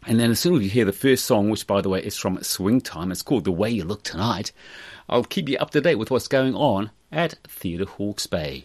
And 0.07 0.19
then 0.19 0.33
as 0.33 0.41
soon 0.41 0.57
as 0.57 0.63
you 0.63 0.71
hear 0.71 0.85
the 0.85 0.93
first 0.93 1.25
song, 1.25 1.49
which 1.49 1.67
by 1.67 1.81
the 1.81 1.89
way 1.89 2.01
is 2.01 2.17
from 2.17 2.43
Swing 2.43 2.81
Time, 2.81 3.13
it's 3.13 3.23
called 3.23 3.45
The 3.45 3.53
Way 3.53 3.71
You 3.71 3.85
Look 3.85 4.03
Tonight, 4.03 4.53
I'll 5.09 5.25
keep 5.25 5.49
you 5.49 5.59
up 5.59 5.71
to 5.71 5.81
date 5.81 5.95
with 5.95 6.11
what's 6.11 6.29
going 6.29 6.55
on 6.55 6.91
at 7.13 7.35
Theatre 7.47 7.85
Hawke's 7.85 8.27
Bay. 8.27 8.65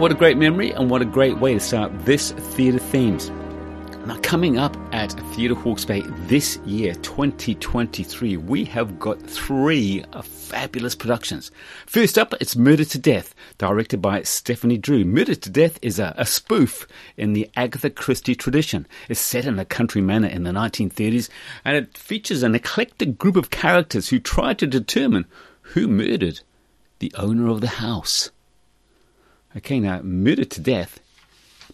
What 0.00 0.10
a 0.10 0.14
great 0.14 0.38
memory 0.38 0.70
and 0.70 0.88
what 0.88 1.02
a 1.02 1.04
great 1.04 1.36
way 1.40 1.52
to 1.52 1.60
start 1.60 1.92
this 2.06 2.32
Theatre 2.32 2.78
Themes. 2.78 3.28
Now, 4.06 4.18
coming 4.22 4.56
up 4.56 4.74
at 4.94 5.12
Theatre 5.34 5.54
Hawke's 5.54 5.84
Bay 5.84 6.00
this 6.20 6.56
year, 6.64 6.94
2023, 6.94 8.38
we 8.38 8.64
have 8.64 8.98
got 8.98 9.20
three 9.20 10.02
fabulous 10.22 10.94
productions. 10.94 11.50
First 11.84 12.16
up, 12.16 12.32
it's 12.40 12.56
Murder 12.56 12.86
to 12.86 12.98
Death, 12.98 13.34
directed 13.58 14.00
by 14.00 14.22
Stephanie 14.22 14.78
Drew. 14.78 15.04
Murder 15.04 15.34
to 15.34 15.50
Death 15.50 15.78
is 15.82 15.98
a, 15.98 16.14
a 16.16 16.24
spoof 16.24 16.86
in 17.18 17.34
the 17.34 17.50
Agatha 17.54 17.90
Christie 17.90 18.34
tradition. 18.34 18.86
It's 19.10 19.20
set 19.20 19.44
in 19.44 19.58
a 19.58 19.66
country 19.66 20.00
manor 20.00 20.28
in 20.28 20.44
the 20.44 20.52
1930s, 20.52 21.28
and 21.62 21.76
it 21.76 21.98
features 21.98 22.42
an 22.42 22.54
eclectic 22.54 23.18
group 23.18 23.36
of 23.36 23.50
characters 23.50 24.08
who 24.08 24.18
try 24.18 24.54
to 24.54 24.66
determine 24.66 25.26
who 25.60 25.86
murdered 25.88 26.40
the 27.00 27.12
owner 27.18 27.48
of 27.48 27.60
the 27.60 27.68
house. 27.68 28.30
Okay, 29.56 29.80
now, 29.80 30.00
Murder 30.02 30.44
to 30.44 30.60
Death. 30.60 31.00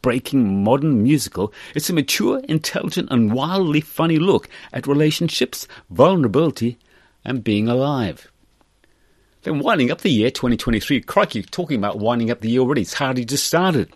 groundbreaking 0.02 0.62
modern 0.62 1.02
musical. 1.02 1.52
It's 1.74 1.90
a 1.90 1.92
mature, 1.92 2.40
intelligent, 2.48 3.08
and 3.10 3.32
wildly 3.32 3.80
funny 3.80 4.18
look 4.18 4.48
at 4.72 4.86
relationships, 4.86 5.66
vulnerability, 5.90 6.78
and 7.24 7.44
being 7.44 7.68
alive. 7.68 8.30
Then 9.42 9.58
winding 9.58 9.90
up 9.90 10.02
the 10.02 10.10
year 10.10 10.30
2023, 10.30 11.00
crikey, 11.02 11.42
talking 11.42 11.78
about 11.78 11.98
winding 11.98 12.30
up 12.30 12.40
the 12.40 12.50
year 12.50 12.60
already. 12.60 12.82
It's 12.82 12.94
hardly 12.94 13.24
just 13.24 13.46
started. 13.46 13.92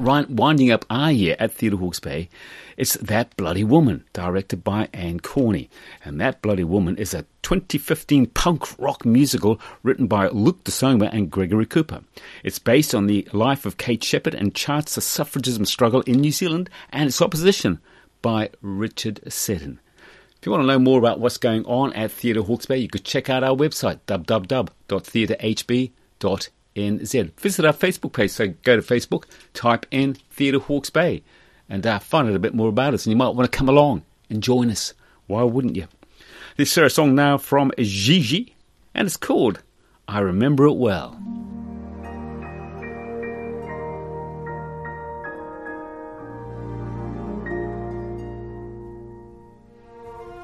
Winding 0.00 0.70
up 0.70 0.84
our 0.90 1.10
year 1.10 1.34
at 1.38 1.52
Theatre 1.52 1.76
Hawke's 1.76 1.98
Bay, 1.98 2.28
it's 2.76 2.94
That 2.98 3.34
Bloody 3.36 3.64
Woman, 3.64 4.04
directed 4.12 4.62
by 4.62 4.88
Anne 4.92 5.20
Corney. 5.20 5.70
And 6.04 6.20
That 6.20 6.42
Bloody 6.42 6.64
Woman 6.64 6.98
is 6.98 7.14
a 7.14 7.24
2015 7.42 8.26
punk 8.26 8.78
rock 8.78 9.06
musical 9.06 9.58
written 9.82 10.06
by 10.06 10.28
Luke 10.28 10.62
Di 10.64 10.72
Somma 10.72 11.08
and 11.10 11.30
Gregory 11.30 11.64
Cooper. 11.64 12.02
It's 12.44 12.58
based 12.58 12.94
on 12.94 13.06
the 13.06 13.26
life 13.32 13.64
of 13.64 13.78
Kate 13.78 14.04
Sheppard 14.04 14.34
and 14.34 14.54
charts 14.54 14.94
the 14.94 15.00
suffragism 15.00 15.64
struggle 15.64 16.02
in 16.02 16.20
New 16.20 16.32
Zealand 16.32 16.68
and 16.90 17.08
its 17.08 17.22
opposition 17.22 17.80
by 18.20 18.50
Richard 18.60 19.20
Seddon. 19.32 19.80
If 20.38 20.44
you 20.44 20.52
want 20.52 20.62
to 20.64 20.68
know 20.68 20.78
more 20.78 20.98
about 20.98 21.18
what's 21.18 21.38
going 21.38 21.64
on 21.64 21.94
at 21.94 22.12
Theatre 22.12 22.42
Hawke's 22.42 22.66
Bay, 22.66 22.76
you 22.76 22.88
could 22.88 23.04
check 23.04 23.30
out 23.30 23.42
our 23.42 23.56
website, 23.56 24.00
www.theatrehb.nz. 26.78 27.32
Visit 27.40 27.64
our 27.64 27.72
Facebook 27.72 28.12
page, 28.12 28.30
so 28.30 28.48
go 28.62 28.76
to 28.76 28.82
Facebook, 28.82 29.24
type 29.54 29.86
in 29.90 30.14
Theatre 30.30 30.58
Hawke's 30.58 30.90
Bay, 30.90 31.22
and 31.68 31.86
uh, 31.86 31.98
find 31.98 32.28
out 32.28 32.34
a 32.34 32.40
bit 32.40 32.54
more 32.54 32.68
about 32.68 32.94
us. 32.94 33.06
And 33.06 33.10
you 33.12 33.16
might 33.16 33.34
want 33.34 33.50
to 33.50 33.56
come 33.56 33.68
along 33.68 34.02
and 34.30 34.42
join 34.42 34.70
us. 34.70 34.94
Why 35.26 35.42
wouldn't 35.42 35.76
you? 35.76 35.86
This 36.56 36.72
is 36.72 36.78
a 36.78 36.90
song 36.90 37.14
now 37.14 37.38
from 37.38 37.72
Gigi, 37.78 38.54
and 38.94 39.06
it's 39.06 39.16
called 39.16 39.62
I 40.06 40.20
Remember 40.20 40.66
It 40.66 40.74
Well. 40.74 41.20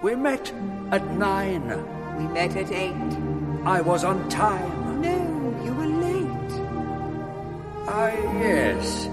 We 0.02 0.14
met 0.14 0.52
at 0.90 1.10
nine. 1.12 1.66
We 2.18 2.24
met 2.28 2.54
at 2.56 2.70
eight. 2.70 2.92
I 3.64 3.80
was 3.80 4.04
on 4.04 4.28
time. 4.28 5.00
No, 5.00 5.64
you 5.64 5.72
were 5.72 5.86
late. 5.86 5.93
Ah, 7.96 8.10
yes. 8.42 9.08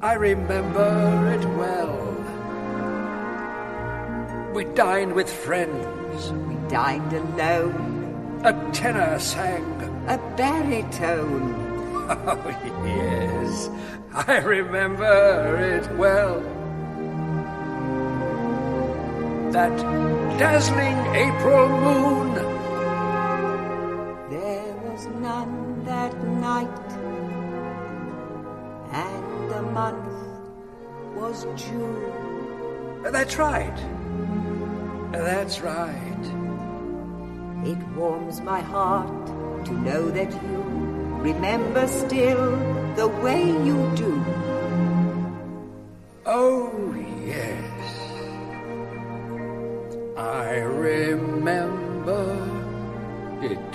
I 0.00 0.14
remember 0.14 1.30
it 1.30 1.44
well. 1.60 1.94
We 4.52 4.64
dined 4.74 5.12
with 5.12 5.30
friends. 5.30 6.32
We 6.48 6.56
dined 6.68 7.12
alone. 7.12 8.40
A 8.42 8.52
tenor 8.72 9.16
sang. 9.20 9.64
A 10.08 10.18
baritone. 10.36 11.54
Oh, 12.10 12.48
yes. 12.84 13.70
I 14.12 14.38
remember 14.38 15.56
it 15.76 15.86
well. 15.96 16.40
That 19.52 19.76
dazzling 20.36 20.98
April 21.14 21.68
moon. 21.68 22.59
Month 29.80 30.12
was 31.16 31.46
June. 31.62 32.04
Uh, 33.04 33.10
that's 33.10 33.36
right. 33.38 33.78
Uh, 35.14 35.22
that's 35.30 35.56
right. 35.60 36.24
It 37.72 37.80
warms 37.96 38.42
my 38.42 38.60
heart 38.60 39.26
to 39.68 39.72
know 39.86 40.02
that 40.18 40.30
you 40.42 40.58
remember 41.30 41.84
still 41.88 42.46
the 43.00 43.08
way 43.24 43.42
you 43.68 43.78
do. 44.04 44.12
Oh, 46.26 46.68
yes. 47.34 47.82
I 50.18 50.50
remember 50.90 52.24
it 53.50 53.72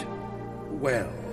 well. 0.86 1.25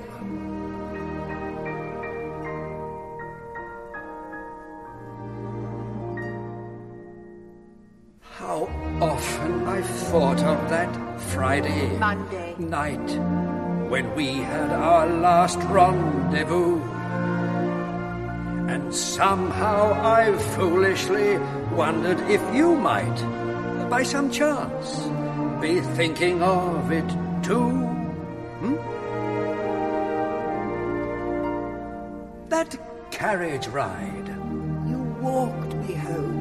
How 8.42 8.68
often 9.00 9.68
I've 9.68 9.88
thought 10.10 10.42
of 10.42 10.68
that 10.68 10.92
Friday 11.30 11.96
Monday. 11.96 12.56
night 12.58 13.08
when 13.88 14.12
we 14.16 14.32
had 14.32 14.70
our 14.70 15.06
last 15.06 15.60
rendezvous. 15.70 16.82
And 18.68 18.92
somehow 18.92 19.92
I 19.92 20.36
foolishly 20.56 21.38
wondered 21.76 22.18
if 22.28 22.42
you 22.52 22.74
might, 22.74 23.14
by 23.88 24.02
some 24.02 24.28
chance, 24.28 24.88
be 25.60 25.80
thinking 25.94 26.42
of 26.42 26.90
it 26.90 27.08
too. 27.44 27.70
Hmm? 28.58 28.76
That 32.48 32.76
carriage 33.12 33.68
ride. 33.68 34.28
You 34.90 35.00
walked 35.20 35.74
me 35.76 35.94
home. 35.94 36.31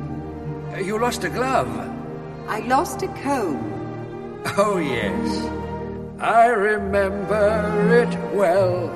You 0.80 0.98
lost 1.00 1.24
a 1.24 1.30
glove. 1.30 1.70
I 2.48 2.60
lost 2.62 3.02
a 3.04 3.08
comb. 3.24 3.68
Oh, 4.58 4.78
yes. 4.78 5.48
I 6.20 6.48
remember 6.48 7.94
it 8.04 8.34
well. 8.34 8.88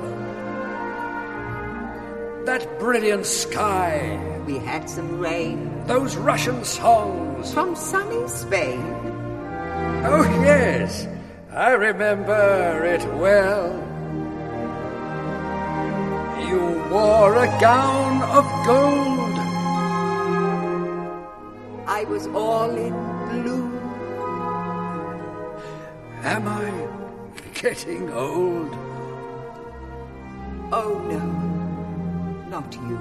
That 2.44 2.78
brilliant 2.78 3.26
sky 3.26 4.18
We 4.46 4.58
had 4.58 4.88
some 4.88 5.18
rain 5.18 5.84
Those 5.86 6.16
Russian 6.16 6.64
songs. 6.64 7.52
from 7.52 7.74
sunny 7.76 8.26
Spain. 8.28 8.80
Oh, 10.04 10.22
yes, 10.44 11.06
I 11.52 11.72
remember 11.72 12.84
it 12.84 13.04
well. 13.16 13.72
You 16.48 16.60
wore 16.90 17.34
a 17.34 17.46
gown 17.60 18.22
of 18.22 18.44
gold. 18.66 19.35
I 21.86 22.02
was 22.04 22.26
all 22.28 22.70
in 22.70 22.92
blue. 23.30 23.70
Am 26.24 26.48
I 26.48 26.72
getting 27.54 28.10
old? 28.10 28.72
Oh 30.72 30.98
no, 31.08 31.22
not 32.50 32.74
you. 32.74 32.98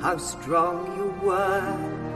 How 0.00 0.16
strong 0.16 0.96
you 0.96 1.14
were, 1.24 1.60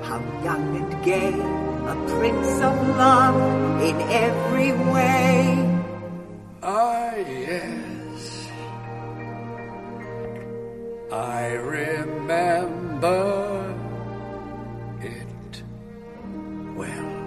how 0.02 0.18
young 0.42 0.76
and 0.76 1.04
gay, 1.04 1.34
a 1.34 1.94
prince 2.18 2.60
of 2.60 2.74
love 2.98 3.80
in 3.80 4.00
every 4.10 4.72
way. 4.92 5.56
Ah, 6.62 7.14
yes. 7.14 8.48
I 11.12 11.52
remember 11.52 13.44
well. 16.74 17.24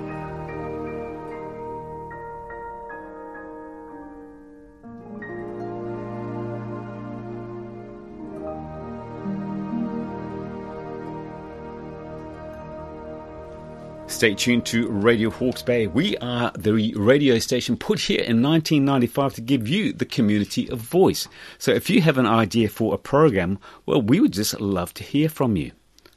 Stay 14.18 14.34
tuned 14.34 14.66
to 14.66 14.88
Radio 14.90 15.30
Hawke's 15.30 15.62
Bay. 15.62 15.86
We 15.86 16.18
are 16.18 16.52
the 16.58 16.94
radio 16.96 17.38
station 17.38 17.78
put 17.78 18.00
here 18.00 18.22
in 18.22 18.42
1995 18.42 19.36
to 19.36 19.42
give 19.42 19.68
you 19.68 19.94
the 19.94 20.06
community 20.06 20.68
a 20.72 20.76
voice. 20.76 21.28
So 21.60 21.72
if 21.72 21.88
you 21.88 22.02
have 22.02 22.18
an 22.18 22.26
idea 22.26 22.70
for 22.70 22.96
a 22.96 22.98
program, 22.98 23.60
well, 23.86 24.02
we 24.02 24.20
would 24.20 24.34
just 24.34 24.60
love 24.60 24.92
to 24.96 25.04
hear 25.04 25.30
from 25.30 25.56
you. 25.56 25.72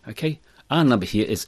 Okay? 0.08 0.40
Our 0.70 0.82
number 0.82 1.04
here 1.04 1.26
is 1.26 1.46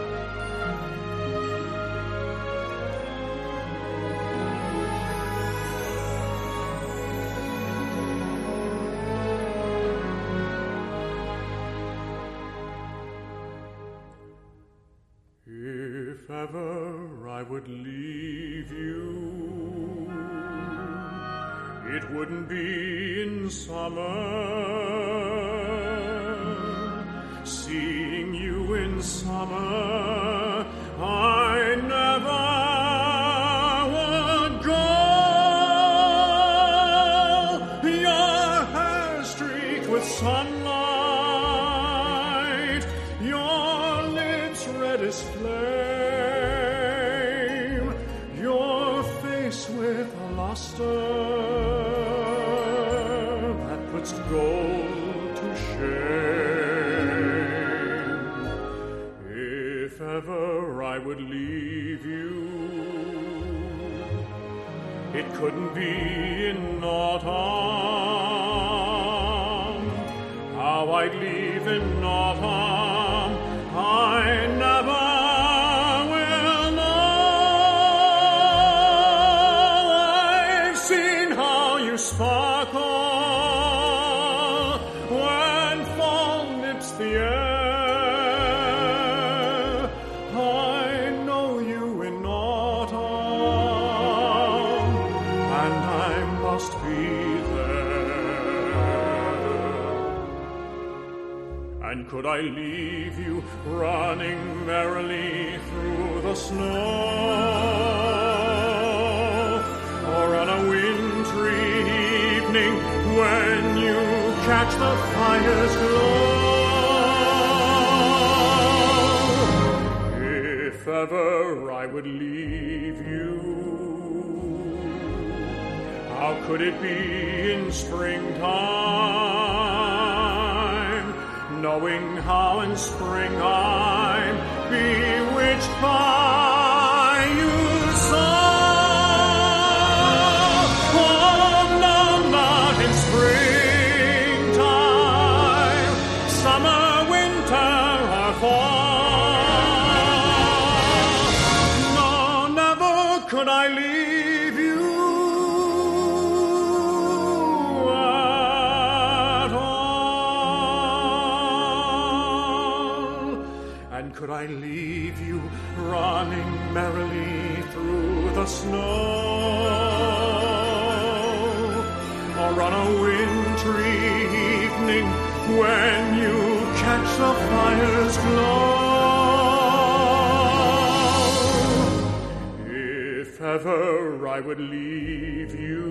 If 183.58 183.66
ever 183.66 184.28
I 184.28 184.40
would 184.40 184.60
leave 184.60 185.60
you, 185.60 185.82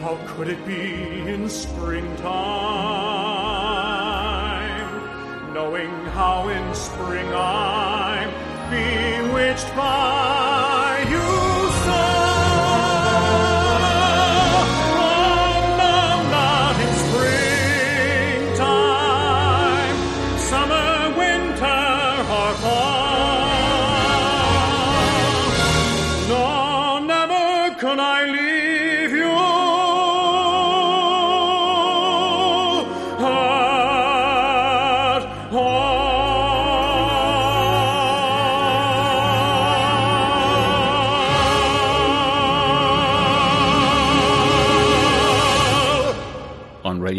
how 0.00 0.16
could 0.26 0.48
it 0.48 0.66
be 0.66 1.20
in 1.34 1.50
springtime, 1.50 2.32
knowing 5.52 5.90
how 6.16 6.48
in 6.48 6.74
spring 6.74 7.28
I'm 7.34 8.30
bewitched 8.70 9.76
by 9.76 10.45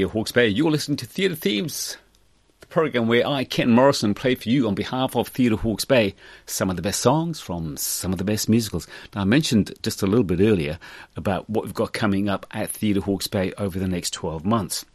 Radio 0.08 0.20
Hawke's 0.20 0.32
Bay. 0.32 0.48
You're 0.48 0.72
listening 0.72 0.96
to 0.98 1.06
Theatre 1.06 1.36
Themes, 1.36 1.98
the 2.62 2.68
program 2.68 3.08
where 3.08 3.28
I, 3.28 3.44
Ken 3.44 3.70
Morrison, 3.70 4.14
play 4.14 4.36
for 4.36 4.48
you 4.48 4.66
on 4.66 4.74
behalf 4.74 5.18
of 5.18 5.28
Theatre 5.28 5.58
Hawke's 5.58 5.84
Bay 5.84 6.16
some 6.46 6.70
of 6.70 6.78
the 6.78 6.82
best 6.82 7.02
songs 7.02 7.42
from 7.42 7.76
some 7.76 8.14
of 8.14 8.18
the 8.18 8.24
best 8.24 8.48
musicals. 8.48 8.88
Now, 9.14 9.22
I 9.22 9.24
mentioned 9.26 9.74
just 9.84 10.02
a 10.02 10.08
little 10.08 10.24
bit 10.24 10.40
earlier 10.40 10.80
about 11.18 11.50
what 11.50 11.66
we've 11.66 11.74
got 11.74 11.92
coming 11.92 12.30
up 12.30 12.46
at 12.52 12.70
Theatre 12.70 13.02
Hawke's 13.02 13.28
Bay 13.28 13.52
over 13.58 13.78
the 13.78 13.88
next 13.88 14.12
12 14.12 14.46
months. 14.46 14.86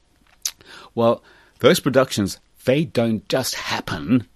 Well, 0.95 1.23
those 1.59 1.79
productions, 1.79 2.41
they 2.65 2.87
don't 2.87 3.29
just 3.29 3.55
happen, 3.55 4.27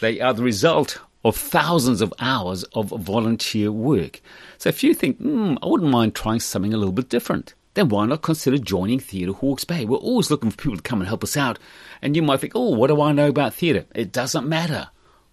they 0.00 0.20
are 0.20 0.34
the 0.34 0.42
result 0.42 1.00
of 1.24 1.34
thousands 1.34 2.02
of 2.02 2.12
hours 2.20 2.64
of 2.74 2.90
volunteer 2.90 3.72
work. 3.72 4.20
So 4.58 4.68
if 4.68 4.84
you 4.84 4.92
think, 4.92 5.16
hmm, 5.16 5.54
I 5.62 5.66
wouldn't 5.66 5.90
mind 5.90 6.14
trying 6.14 6.40
something 6.40 6.74
a 6.74 6.76
little 6.76 6.92
bit 6.92 7.08
different, 7.08 7.54
then 7.74 7.88
why 7.88 8.06
not 8.06 8.22
consider 8.22 8.58
joining 8.58 8.98
Theatre 8.98 9.32
Hawke's 9.32 9.64
Bay? 9.64 9.84
We're 9.84 9.98
always 9.98 10.30
looking 10.30 10.50
for 10.50 10.56
people 10.56 10.76
to 10.76 10.82
come 10.82 11.00
and 11.00 11.08
help 11.08 11.22
us 11.22 11.36
out. 11.36 11.58
And 12.02 12.16
you 12.16 12.22
might 12.22 12.40
think, 12.40 12.54
oh, 12.56 12.70
what 12.70 12.88
do 12.88 13.00
I 13.00 13.12
know 13.12 13.28
about 13.28 13.54
theatre? 13.54 13.86
It 13.94 14.12
doesn't 14.12 14.48
matter. 14.48 14.88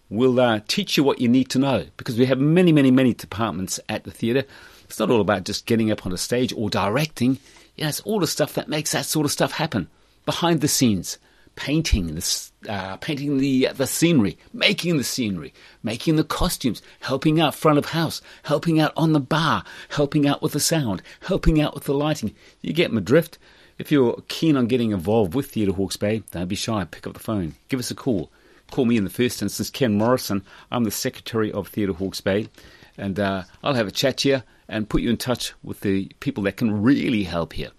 We'll 0.10 0.40
uh, 0.40 0.62
teach 0.68 0.98
you 0.98 1.04
what 1.04 1.20
you 1.20 1.28
need 1.28 1.50
to 1.50 1.60
know 1.60 1.86
because 1.98 2.18
we 2.18 2.26
have 2.28 2.40
many, 2.40 2.72
many, 2.72 2.92
many 2.92 3.14
departments 3.14 3.80
at 3.90 4.04
the 4.04 4.12
theatre. 4.12 4.46
It's 4.86 5.00
not 5.00 5.10
all 5.10 5.20
about 5.20 5.44
just 5.44 5.66
getting 5.66 5.92
up 5.92 6.06
on 6.06 6.14
a 6.14 6.18
stage 6.18 6.54
or 6.56 6.70
directing. 6.70 7.40
Yeah, 7.76 7.90
it's 7.90 8.00
all 8.02 8.20
the 8.20 8.28
stuff 8.28 8.54
that 8.54 8.70
makes 8.70 8.92
that 8.92 9.06
sort 9.06 9.26
of 9.26 9.32
stuff 9.32 9.54
happen 9.54 9.90
behind 10.26 10.62
the 10.62 10.68
scenes 10.68 11.18
painting 11.58 12.16
the 12.16 12.50
uh, 12.70 12.96
painting 12.98 13.38
the 13.40 13.70
the 13.76 13.88
scenery, 13.88 14.38
making 14.54 14.96
the 14.96 15.04
scenery, 15.04 15.54
making 15.84 16.16
the 16.16 16.24
costumes, 16.24 16.82
helping 17.02 17.42
out 17.42 17.54
front 17.54 17.78
of 17.78 17.88
house, 17.88 18.22
helping 18.44 18.80
out 18.80 18.94
on 18.96 19.12
the 19.12 19.20
bar, 19.20 19.66
helping 19.90 20.26
out 20.26 20.42
with 20.42 20.54
the 20.54 20.60
sound, 20.62 21.02
helping 21.22 21.60
out 21.60 21.74
with 21.74 21.84
the 21.84 21.94
lighting. 21.94 22.34
You 22.62 22.72
get 22.72 22.94
my 22.94 23.02
drift. 23.02 23.38
If 23.78 23.92
you're 23.92 24.24
keen 24.28 24.56
on 24.56 24.68
getting 24.68 24.92
involved 24.92 25.36
with 25.36 25.52
Theatre 25.52 25.74
Hawke's 25.74 25.98
Bay, 25.98 26.24
don't 26.32 26.48
be 26.48 26.56
shy. 26.56 26.86
Pick 26.86 27.06
up 27.06 27.14
the 27.14 27.20
phone. 27.20 27.56
Give 27.68 27.80
us 27.80 27.92
a 27.92 27.96
call. 27.96 28.32
Call 28.72 28.86
me 28.86 28.98
in 28.98 29.04
the 29.04 29.10
first 29.10 29.42
instance, 29.42 29.70
Ken 29.70 29.98
Morrison. 29.98 30.44
I'm 30.72 30.84
the 30.84 30.92
Secretary 30.92 31.52
of 31.52 31.68
Theatre 31.68 31.94
Hawke's 31.94 32.22
Bay. 32.22 32.50
And 32.98 33.20
uh, 33.20 33.44
I'll 33.64 33.76
have 33.76 33.88
a 33.88 33.92
chat 33.92 34.22
here 34.22 34.44
and 34.68 34.90
put 34.90 35.02
you 35.02 35.10
in 35.10 35.18
touch 35.18 35.54
with 35.64 35.82
the 35.82 36.12
people 36.20 36.44
that 36.44 36.58
can 36.58 36.82
really 36.82 37.24
help 37.24 37.54
here. 37.54 37.70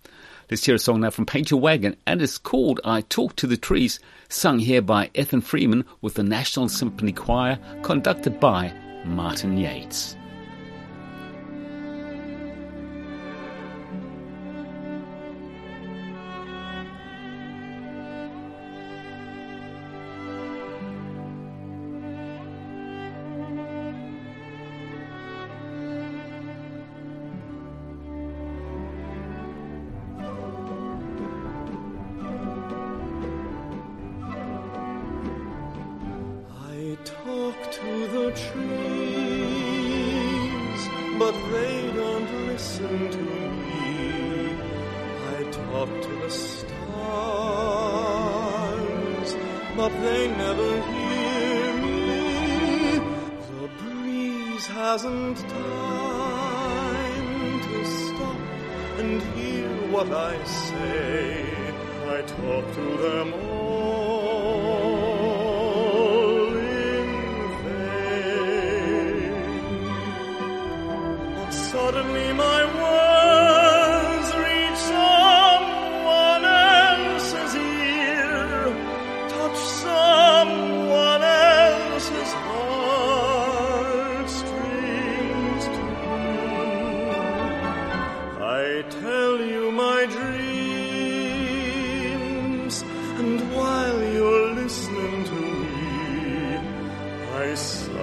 Let's 0.50 0.64
hear 0.64 0.76
a 0.76 0.78
song 0.78 1.00
now 1.02 1.10
from 1.10 1.26
Paint 1.26 1.50
Your 1.50 1.60
Wagon, 1.60 1.94
and 2.06 2.22
it's 2.22 2.38
called 2.38 2.80
I 2.82 3.02
Talk 3.02 3.36
to 3.36 3.46
the 3.46 3.58
Trees, 3.58 4.00
sung 4.30 4.58
here 4.58 4.80
by 4.80 5.10
Ethan 5.14 5.42
Freeman 5.42 5.84
with 6.00 6.14
the 6.14 6.22
National 6.22 6.70
Symphony 6.70 7.12
Choir, 7.12 7.58
conducted 7.82 8.40
by 8.40 8.72
Martin 9.04 9.58
Yates. 9.58 10.17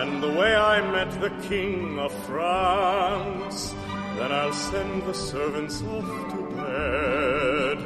and 0.00 0.22
the 0.22 0.28
way 0.28 0.54
I 0.54 0.80
met 0.92 1.10
the 1.20 1.30
King 1.48 1.98
of 1.98 2.12
France. 2.26 3.74
Then 4.16 4.30
I'll 4.30 4.52
send 4.52 5.02
the 5.04 5.14
servants 5.14 5.82
off 5.82 6.10
to 6.32 6.40
bed 6.56 7.78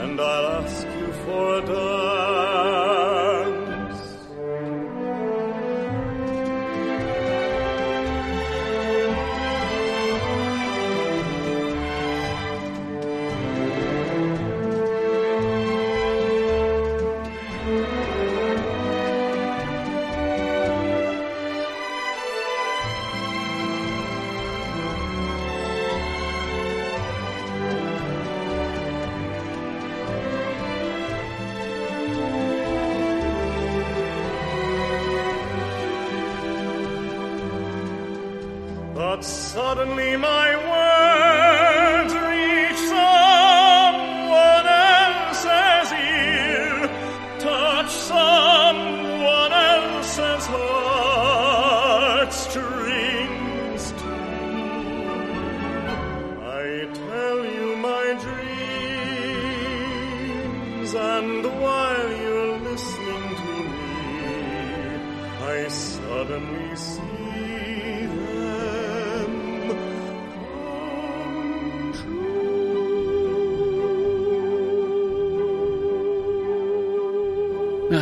and 0.00 0.18
I'll 0.18 0.62
ask 0.62 0.86
you 0.86 1.12
for 1.24 1.58
a 1.58 1.60
dime. 1.66 2.89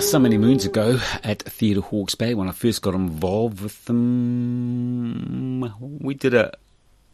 So 0.08 0.18
many 0.18 0.38
moons 0.38 0.64
ago 0.64 0.98
at 1.22 1.42
Theatre 1.42 1.82
Hawke's 1.82 2.14
Bay, 2.14 2.32
when 2.32 2.48
I 2.48 2.52
first 2.52 2.80
got 2.80 2.94
involved 2.94 3.60
with 3.60 3.84
them, 3.84 5.60
we 6.00 6.14
did 6.14 6.32
a, 6.32 6.50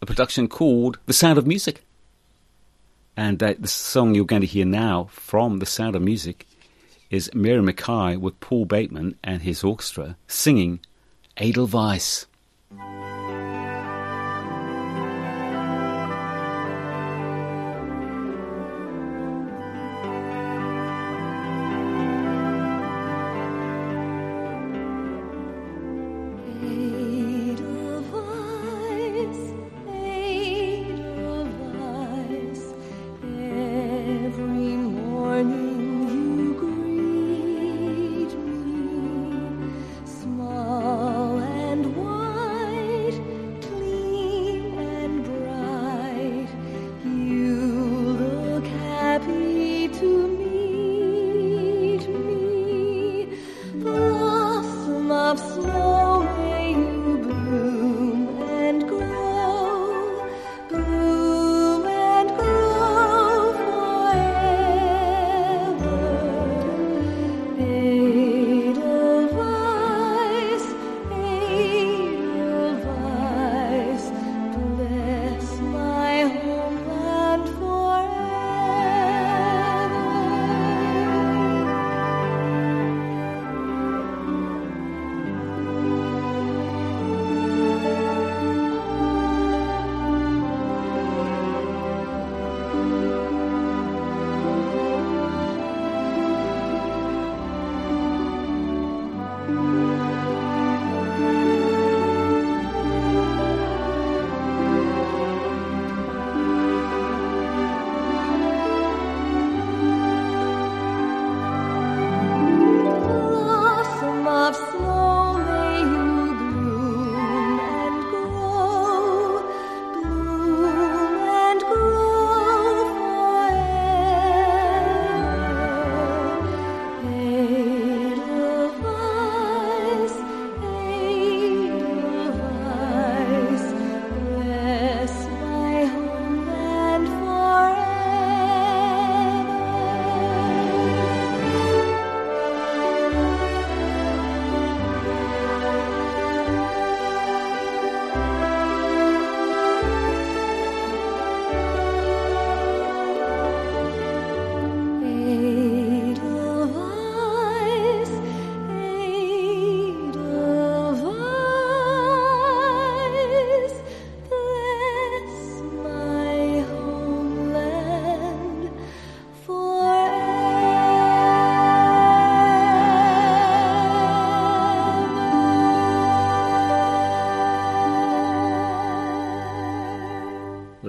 a 0.00 0.06
production 0.06 0.46
called 0.46 1.00
The 1.06 1.12
Sound 1.12 1.36
of 1.36 1.44
Music. 1.44 1.82
And 3.16 3.40
the 3.40 3.66
song 3.66 4.14
you're 4.14 4.24
going 4.24 4.42
to 4.42 4.46
hear 4.46 4.64
now 4.64 5.08
from 5.10 5.58
The 5.58 5.66
Sound 5.66 5.96
of 5.96 6.02
Music 6.02 6.46
is 7.10 7.34
Mary 7.34 7.62
Mackay 7.62 8.14
with 8.14 8.38
Paul 8.38 8.64
Bateman 8.64 9.16
and 9.24 9.42
his 9.42 9.64
orchestra 9.64 10.16
singing 10.28 10.78
Edelweiss. 11.36 12.26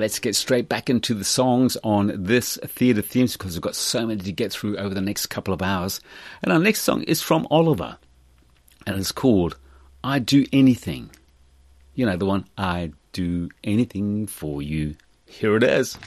Let's 0.05 0.19
get 0.19 0.35
straight 0.35 0.69
back 0.69 0.87
into 0.87 1.15
the 1.15 1.23
songs 1.23 1.75
on 1.83 2.11
this 2.15 2.59
theatre 2.63 3.01
themes 3.01 3.35
because 3.35 3.55
we've 3.55 3.61
got 3.63 3.73
so 3.73 4.05
many 4.05 4.21
to 4.21 4.31
get 4.31 4.51
through 4.51 4.77
over 4.77 4.93
the 4.93 5.01
next 5.01 5.25
couple 5.25 5.51
of 5.51 5.63
hours. 5.63 5.99
And 6.43 6.53
our 6.53 6.59
next 6.59 6.81
song 6.81 7.01
is 7.01 7.23
from 7.23 7.47
Oliver, 7.49 7.97
and 8.85 8.97
it's 8.97 9.11
called 9.11 9.57
I 10.03 10.19
Do 10.19 10.45
Anything. 10.53 11.09
You 11.95 12.05
know, 12.05 12.17
the 12.17 12.27
one, 12.27 12.45
I 12.55 12.91
Do 13.13 13.49
Anything 13.63 14.27
for 14.27 14.61
You. 14.61 14.93
Here 15.25 15.55
it 15.55 15.63
is. 15.63 15.97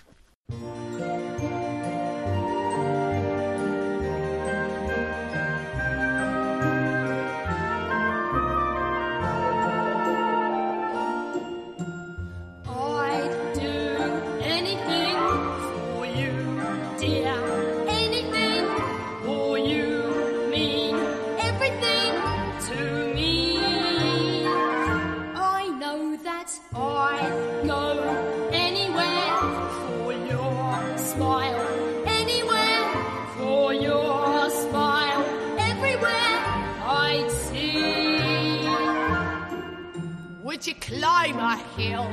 climb 40.89 41.39
a 41.39 41.57
hill, 41.77 42.09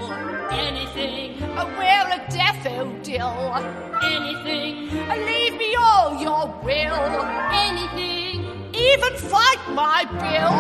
anything, 0.52 1.42
or 1.58 1.66
wear 1.80 2.04
a 2.12 2.20
daffodil, 2.30 3.56
anything, 4.04 4.90
or 5.10 5.16
leave 5.16 5.56
me 5.58 5.74
all 5.80 6.22
your 6.22 6.46
will, 6.62 7.06
anything, 7.54 8.44
even 8.74 9.14
fight 9.16 9.62
my 9.74 10.04
bill. 10.20 10.56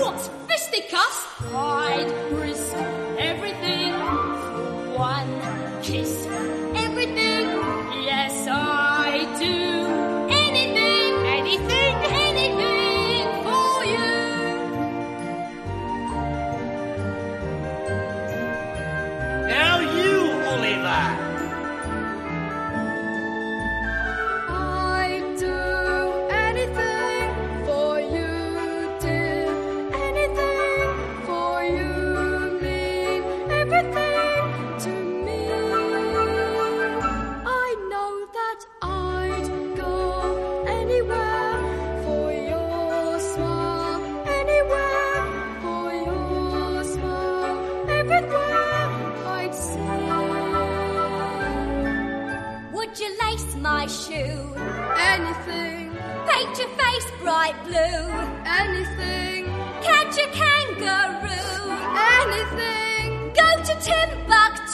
What, 0.00 0.18
fisticuffs? 0.48 1.26
Pride, 1.50 2.10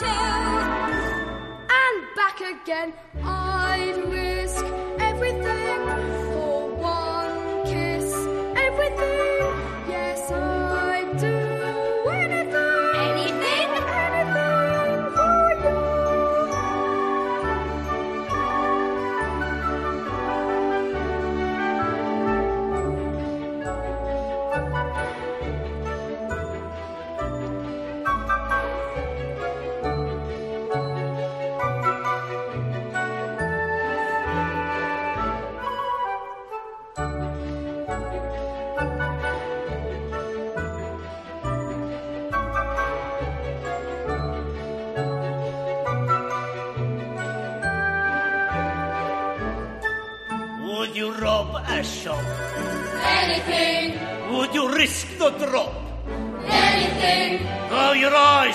And 0.03 0.11
back 2.17 2.41
again. 2.41 2.93
I'd 3.23 3.97
risk 4.09 4.65
everything 4.99 6.34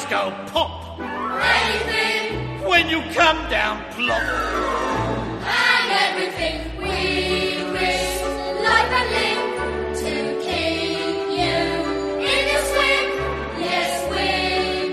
go 0.09 0.31
pop 0.47 0.99
Anything. 0.99 2.63
when 2.67 2.89
you 2.89 3.01
come 3.13 3.49
down 3.49 3.81
plop. 3.93 4.21
And 5.41 5.91
everything 6.05 6.55
we 6.77 6.91
risk, 7.71 8.23
life 8.63 8.91
and 8.99 9.09
limb, 9.15 9.41
to 9.95 10.13
keep 10.43 11.27
you 11.39 11.57
in 12.19 12.43
your 12.51 12.63
swim. 12.71 13.05
Yes, 13.59 13.91
we 14.11 14.27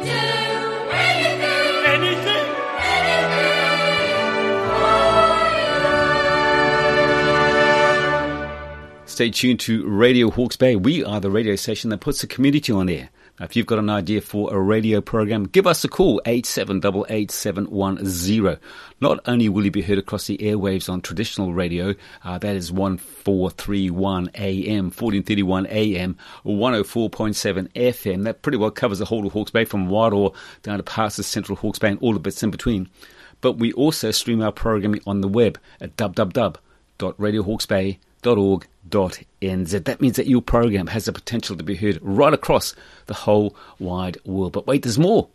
do 0.04 0.24
anything, 0.92 1.74
Anything? 1.94 2.46
anything 2.96 4.66
for 4.70 4.86
you. 9.00 9.06
Stay 9.06 9.30
tuned 9.30 9.60
to 9.60 9.86
Radio 9.88 10.30
Hawke's 10.30 10.56
Bay. 10.56 10.76
We 10.76 11.04
are 11.04 11.20
the 11.20 11.30
radio 11.30 11.56
station 11.56 11.90
that 11.90 11.98
puts 12.00 12.20
the 12.20 12.26
community 12.26 12.72
on 12.72 12.88
air. 12.88 13.10
If 13.38 13.54
you've 13.54 13.66
got 13.66 13.78
an 13.78 13.90
idea 13.90 14.22
for 14.22 14.54
a 14.54 14.58
radio 14.58 15.02
program, 15.02 15.44
give 15.44 15.66
us 15.66 15.84
a 15.84 15.88
call, 15.88 16.22
8788710. 16.24 18.58
Not 18.98 19.20
only 19.26 19.50
will 19.50 19.66
you 19.66 19.70
be 19.70 19.82
heard 19.82 19.98
across 19.98 20.26
the 20.26 20.38
airwaves 20.38 20.88
on 20.88 21.02
traditional 21.02 21.52
radio, 21.52 21.94
uh, 22.24 22.38
that 22.38 22.56
is 22.56 22.72
1431 22.72 24.30
AM, 24.36 24.84
1431 24.84 25.66
AM, 25.66 26.16
104.7 26.46 27.70
FM. 27.74 28.24
That 28.24 28.40
pretty 28.40 28.56
well 28.56 28.70
covers 28.70 29.00
the 29.00 29.04
whole 29.04 29.26
of 29.26 29.34
Hawke's 29.34 29.50
Bay 29.50 29.66
from 29.66 29.90
Wairoa 29.90 30.34
down 30.62 30.78
to 30.78 30.82
parts 30.82 31.18
of 31.18 31.26
central 31.26 31.56
Hawke's 31.56 31.78
Bay 31.78 31.90
and 31.90 32.00
all 32.00 32.14
the 32.14 32.18
bits 32.18 32.42
in 32.42 32.50
between. 32.50 32.88
But 33.42 33.58
we 33.58 33.70
also 33.74 34.12
stream 34.12 34.40
our 34.40 34.50
programming 34.50 35.02
on 35.06 35.20
the 35.20 35.28
web 35.28 35.60
at 35.78 35.94
www.radiohawksbay.org.nz. 38.26 39.84
That 39.84 40.00
means 40.00 40.16
that 40.16 40.26
your 40.26 40.42
program 40.42 40.88
has 40.88 41.04
the 41.04 41.12
potential 41.12 41.56
to 41.56 41.62
be 41.62 41.76
heard 41.76 42.00
right 42.02 42.34
across 42.34 42.74
the 43.06 43.14
whole 43.14 43.54
wide 43.78 44.18
world. 44.24 44.52
But 44.52 44.66
wait, 44.66 44.82
there's 44.82 44.98
more. 44.98 45.28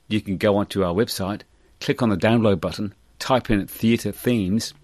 You 0.08 0.20
can 0.20 0.36
go 0.38 0.56
onto 0.56 0.82
our 0.82 0.92
website, 0.92 1.42
click 1.80 2.02
on 2.02 2.08
the 2.08 2.16
download 2.16 2.60
button, 2.60 2.94
type 3.20 3.50
in 3.50 3.66
Theatre 3.66 4.12
Themes, 4.12 4.74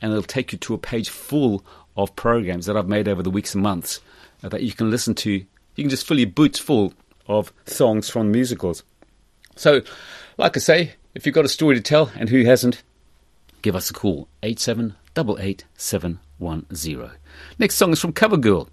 and 0.00 0.12
it'll 0.12 0.22
take 0.22 0.52
you 0.52 0.58
to 0.58 0.74
a 0.74 0.78
page 0.78 1.08
full 1.08 1.64
of 1.96 2.14
programs 2.14 2.66
that 2.66 2.76
I've 2.76 2.88
made 2.88 3.08
over 3.08 3.22
the 3.22 3.30
weeks 3.30 3.54
and 3.54 3.62
months 3.62 4.00
uh, 4.44 4.50
that 4.50 4.62
you 4.62 4.72
can 4.72 4.90
listen 4.90 5.14
to. 5.16 5.30
You 5.30 5.84
can 5.84 5.88
just 5.88 6.06
fill 6.06 6.18
your 6.18 6.28
boots 6.28 6.58
full 6.58 6.92
of 7.26 7.52
songs 7.64 8.08
from 8.08 8.30
musicals. 8.30 8.84
So, 9.56 9.82
like 10.36 10.56
I 10.56 10.60
say, 10.60 10.92
if 11.14 11.26
you've 11.26 11.34
got 11.34 11.44
a 11.44 11.48
story 11.48 11.74
to 11.76 11.80
tell, 11.80 12.12
and 12.16 12.28
who 12.28 12.44
hasn't, 12.44 12.82
give 13.62 13.74
us 13.74 13.90
a 13.90 13.94
call, 13.94 14.28
8788710. 14.42 17.10
Next 17.58 17.76
song 17.76 17.92
is 17.92 18.00
from 18.00 18.12
Cover 18.12 18.36
Girl, 18.36 18.68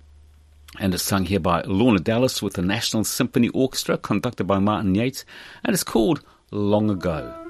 and 0.80 0.94
it's 0.94 1.04
sung 1.04 1.26
here 1.26 1.40
by 1.40 1.62
Lorna 1.62 2.00
Dallas 2.00 2.42
with 2.42 2.56
the 2.56 2.62
National 2.62 3.06
Symphony 3.06 3.50
Orchestra, 3.50 3.98
conducted 3.98 4.46
by 4.46 4.60
Martin 4.60 4.96
Yates, 4.96 5.24
and 5.64 5.74
it's 5.74 5.84
called 5.84 6.22
Long 6.52 6.90
Ago. 6.90 7.43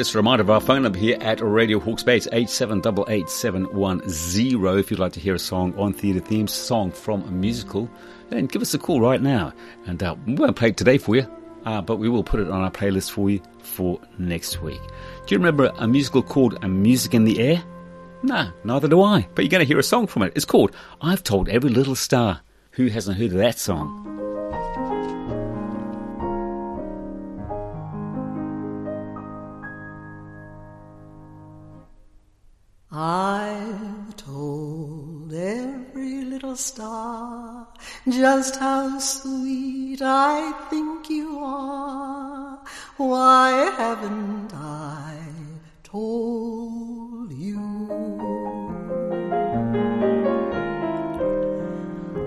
Just 0.00 0.14
a 0.14 0.18
reminder 0.18 0.40
of 0.40 0.48
our 0.48 0.62
phone 0.62 0.84
number 0.84 0.98
here 0.98 1.18
at 1.20 1.42
Radio 1.42 1.78
Hawke's 1.78 2.02
Bay. 2.02 2.16
It's 2.16 2.26
8788710. 2.28 4.80
If 4.80 4.90
you'd 4.90 4.98
like 4.98 5.12
to 5.12 5.20
hear 5.20 5.34
a 5.34 5.38
song 5.38 5.74
on 5.76 5.92
theatre 5.92 6.20
themes, 6.20 6.54
song 6.54 6.90
from 6.90 7.20
a 7.24 7.30
musical, 7.30 7.90
then 8.30 8.46
give 8.46 8.62
us 8.62 8.72
a 8.72 8.78
call 8.78 9.02
right 9.02 9.20
now. 9.20 9.52
And 9.84 10.02
uh, 10.02 10.16
we 10.24 10.36
won't 10.36 10.56
play 10.56 10.70
it 10.70 10.78
today 10.78 10.96
for 10.96 11.16
you, 11.16 11.26
uh, 11.66 11.82
but 11.82 11.96
we 11.96 12.08
will 12.08 12.24
put 12.24 12.40
it 12.40 12.48
on 12.48 12.62
our 12.62 12.70
playlist 12.70 13.10
for 13.10 13.28
you 13.28 13.42
for 13.58 14.00
next 14.16 14.62
week. 14.62 14.80
Do 15.26 15.34
you 15.34 15.38
remember 15.38 15.70
a 15.76 15.86
musical 15.86 16.22
called 16.22 16.64
A 16.64 16.68
Music 16.68 17.12
in 17.12 17.24
the 17.24 17.38
Air? 17.38 17.62
No, 18.22 18.50
neither 18.64 18.88
do 18.88 19.02
I. 19.02 19.28
But 19.34 19.44
you're 19.44 19.50
going 19.50 19.60
to 19.60 19.68
hear 19.68 19.78
a 19.78 19.82
song 19.82 20.06
from 20.06 20.22
it. 20.22 20.32
It's 20.34 20.46
called 20.46 20.74
I've 21.02 21.22
Told 21.22 21.50
Every 21.50 21.68
Little 21.68 21.94
Star. 21.94 22.40
Who 22.70 22.86
hasn't 22.86 23.18
heard 23.18 23.32
of 23.32 23.36
that 23.36 23.58
song? 23.58 24.19
Star 36.60 37.66
just 38.08 38.56
how 38.56 38.98
sweet 38.98 40.02
I 40.02 40.52
think 40.68 41.08
you 41.08 41.38
are. 41.38 42.58
Why 42.98 43.50
haven't 43.78 44.52
I 44.54 45.16
told 45.82 47.32
you? 47.32 47.60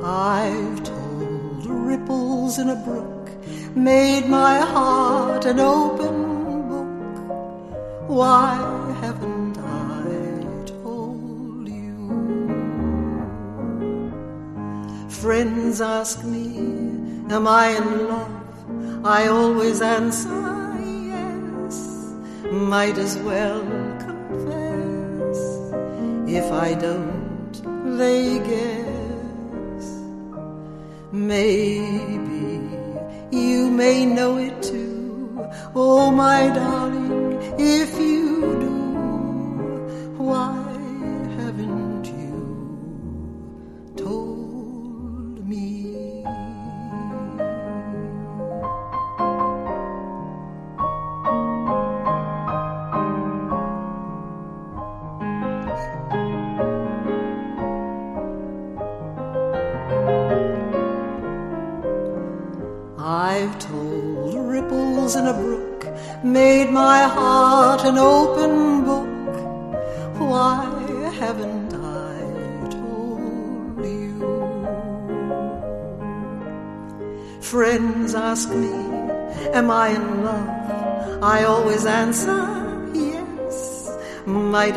I've 0.04 0.84
told 0.84 1.66
ripples 1.66 2.58
in 2.58 2.70
a 2.70 2.76
brook, 2.76 3.30
made 3.76 4.28
my 4.28 4.60
heart 4.60 5.46
an 5.46 5.60
open 5.60 6.68
book. 6.70 8.10
Why 8.10 8.73
Friends 15.24 15.80
ask 15.80 16.22
me, 16.26 16.58
Am 17.34 17.48
I 17.48 17.68
in 17.78 18.10
love? 18.10 19.06
I 19.06 19.28
always 19.28 19.82
answer 19.82 20.76
yes. 21.16 22.14
Might 22.52 22.98
as 22.98 23.18
well 23.20 23.62
confess. 24.04 25.40
If 26.28 26.52
I 26.52 26.74
don't, 26.74 27.98
they 27.98 28.40
guess. 28.40 29.86
Maybe 31.14 32.60
you 33.32 33.72
may 33.72 34.06
know 34.06 34.36
it 34.36 34.62
too. 34.62 35.48
Oh, 35.74 36.12
my 36.12 36.50
darling, 36.50 37.40
if 37.58 37.98
you 37.98 38.23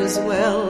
as 0.07 0.17
well 0.17 0.66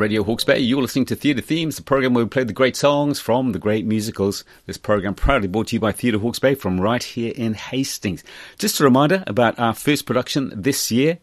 Radio 0.00 0.24
Hawke's 0.24 0.44
Bay, 0.44 0.58
you're 0.58 0.80
listening 0.80 1.04
to 1.04 1.14
Theatre 1.14 1.42
Themes, 1.42 1.76
the 1.76 1.82
program 1.82 2.14
where 2.14 2.24
we 2.24 2.28
play 2.30 2.42
the 2.42 2.54
great 2.54 2.74
songs 2.74 3.20
from 3.20 3.52
the 3.52 3.58
great 3.58 3.84
musicals. 3.84 4.44
This 4.64 4.78
program 4.78 5.14
proudly 5.14 5.46
brought 5.46 5.66
to 5.68 5.76
you 5.76 5.80
by 5.80 5.92
Theatre 5.92 6.16
Hawke's 6.16 6.38
Bay 6.38 6.54
from 6.54 6.80
right 6.80 7.02
here 7.02 7.34
in 7.36 7.52
Hastings. 7.52 8.24
Just 8.58 8.80
a 8.80 8.84
reminder 8.84 9.22
about 9.26 9.58
our 9.58 9.74
first 9.74 10.06
production 10.06 10.54
this 10.56 10.90
year. 10.90 11.18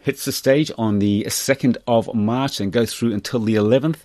Hits 0.00 0.24
the 0.24 0.32
stage 0.32 0.72
on 0.78 1.00
the 1.00 1.24
2nd 1.24 1.76
of 1.86 2.14
March 2.14 2.60
and 2.60 2.72
goes 2.72 2.94
through 2.94 3.12
until 3.12 3.40
the 3.40 3.56
11th. 3.56 3.98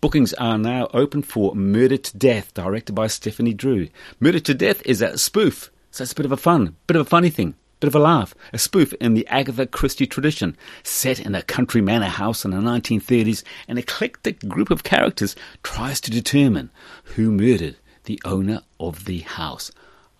Bookings 0.00 0.32
are 0.34 0.56
now 0.56 0.88
open 0.94 1.20
for 1.20 1.54
Murder 1.54 1.98
to 1.98 2.16
Death, 2.16 2.54
directed 2.54 2.94
by 2.94 3.08
Stephanie 3.08 3.52
Drew. 3.52 3.88
Murder 4.20 4.40
to 4.40 4.54
Death 4.54 4.80
is 4.86 5.02
a 5.02 5.18
spoof, 5.18 5.70
so 5.90 6.02
it's 6.02 6.12
a 6.12 6.16
bit 6.16 6.24
of 6.24 6.32
a 6.32 6.38
fun, 6.38 6.76
bit 6.86 6.96
of 6.96 7.06
a 7.06 7.10
funny 7.10 7.28
thing. 7.28 7.54
Bit 7.80 7.88
of 7.88 7.94
a 7.94 7.98
laugh, 7.98 8.34
a 8.52 8.58
spoof 8.58 8.92
in 8.94 9.14
the 9.14 9.26
Agatha 9.28 9.66
Christie 9.66 10.06
tradition, 10.06 10.54
set 10.82 11.18
in 11.18 11.34
a 11.34 11.40
country 11.42 11.80
manor 11.80 12.08
house 12.08 12.44
in 12.44 12.50
the 12.50 12.58
1930s, 12.58 13.42
an 13.68 13.78
eclectic 13.78 14.46
group 14.46 14.70
of 14.70 14.84
characters 14.84 15.34
tries 15.62 15.98
to 16.02 16.10
determine 16.10 16.70
who 17.04 17.32
murdered 17.32 17.76
the 18.04 18.20
owner 18.26 18.60
of 18.78 19.06
the 19.06 19.20
house. 19.20 19.70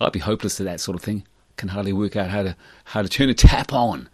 I'd 0.01 0.13
be 0.13 0.21
hopeless 0.21 0.57
to 0.57 0.65
that 0.65 0.81
sort 0.81 0.97
of 0.97 1.03
thing. 1.03 1.27
Can 1.57 1.69
hardly 1.69 1.93
work 1.93 2.17
out 2.17 2.31
how 2.31 2.43
to 2.43 2.57
how 2.85 3.03
to 3.03 3.09
turn 3.11 3.29
a 3.29 3.35
tap 3.35 3.75
on. 3.75 4.09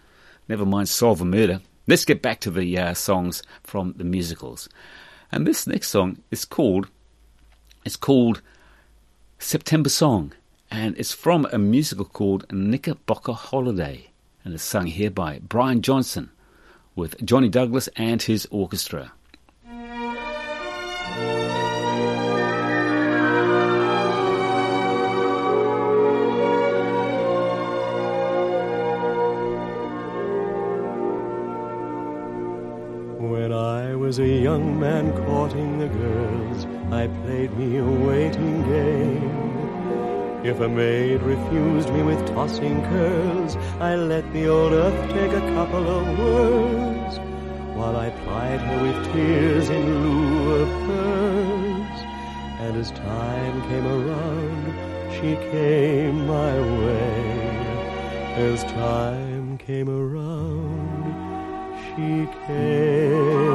Never 0.49 0.67
mind 0.67 0.89
solve 0.89 1.21
a 1.21 1.25
murder. 1.25 1.61
Let's 1.87 2.05
get 2.05 2.23
back 2.23 2.41
to 2.41 2.51
the 2.51 2.77
uh, 2.77 2.95
songs 2.95 3.45
from 3.63 3.95
the 3.97 4.03
musicals. 4.03 4.69
And 5.31 5.47
this 5.47 5.69
next 5.69 5.91
song 5.91 6.19
is 6.33 6.45
called 6.45 6.89
it's 7.85 7.95
called 7.95 8.43
September 9.39 9.89
Song, 9.89 10.33
and 10.71 10.97
it's 10.99 11.13
from 11.13 11.47
a 11.53 11.59
musical 11.59 12.05
called 12.05 12.51
Knickerbocker 12.53 13.33
Holiday 13.33 14.09
and 14.45 14.55
is 14.55 14.63
sung 14.63 14.87
here 14.87 15.11
by 15.11 15.41
Brian 15.41 15.83
Johnson 15.83 16.31
with 16.95 17.25
Johnny 17.25 17.49
Douglas 17.49 17.89
and 17.97 18.23
his 18.23 18.47
orchestra. 18.51 19.13
When 33.19 33.53
I 33.53 33.95
was 33.95 34.19
a 34.19 34.27
young 34.27 34.79
man 34.81 35.13
courting 35.25 35.79
the 35.79 35.89
girls, 35.89 36.67
I 36.91 37.07
played 37.23 37.57
me 37.59 37.77
a 37.77 37.85
waiting 37.85 38.63
game. 38.63 39.46
If 40.47 40.61
a 40.61 40.69
maid 40.69 41.23
refused 41.23 41.93
me 41.93 42.05
with 42.05 42.25
tossing 42.29 42.81
curls, 42.85 43.57
I 43.81 43.97
let 43.97 44.33
the 44.33 44.47
old 44.47 44.73
earth 44.73 45.11
take 45.11 45.33
a 45.33 45.41
couple 45.55 45.89
of 45.89 46.17
whirls, 46.17 47.19
while 47.77 47.97
I 47.97 48.11
plied 48.11 48.61
her 48.61 48.81
with 48.81 49.13
tears 49.13 49.69
in 49.71 49.85
lieu 50.05 50.63
of 50.63 50.69
pearls. 50.87 52.01
And 52.61 52.77
as 52.77 52.93
time 52.93 53.61
came 53.69 53.87
around, 53.87 54.67
she 55.15 55.35
came 55.51 56.29
my 56.29 56.55
way. 56.85 57.17
As 58.37 58.63
time 58.63 59.59
came 59.59 59.89
around, 59.89 61.11
she 61.87 62.29
came. 62.47 63.46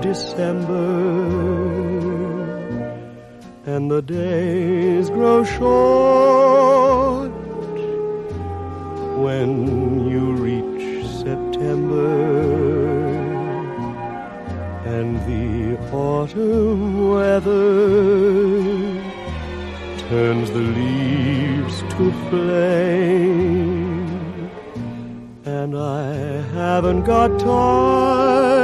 December, 0.00 0.90
and 3.66 3.90
the 3.90 4.02
days 4.02 5.08
grow 5.10 5.44
short 5.44 7.30
when 9.24 10.08
you 10.10 10.32
reach 10.32 11.06
September. 11.06 12.10
And 14.96 15.10
the 15.30 15.78
autumn 15.92 17.10
weather 17.10 17.60
turns 20.08 20.50
the 20.50 20.64
leaves 20.80 21.76
to 21.94 22.12
flame. 22.28 24.08
And 25.44 25.76
I 25.76 26.14
haven't 26.58 27.04
got 27.04 27.38
time 27.38 28.59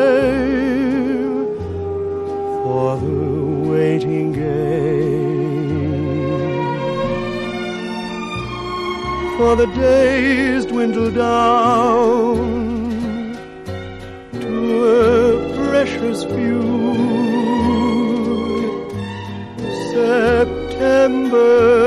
for 9.36 9.54
the 9.54 9.66
days 9.66 10.64
dwindle 10.64 11.10
down 11.10 12.36
to 14.32 14.86
a 14.86 15.54
precious 15.68 16.24
few. 16.24 16.62
September, 19.92 21.85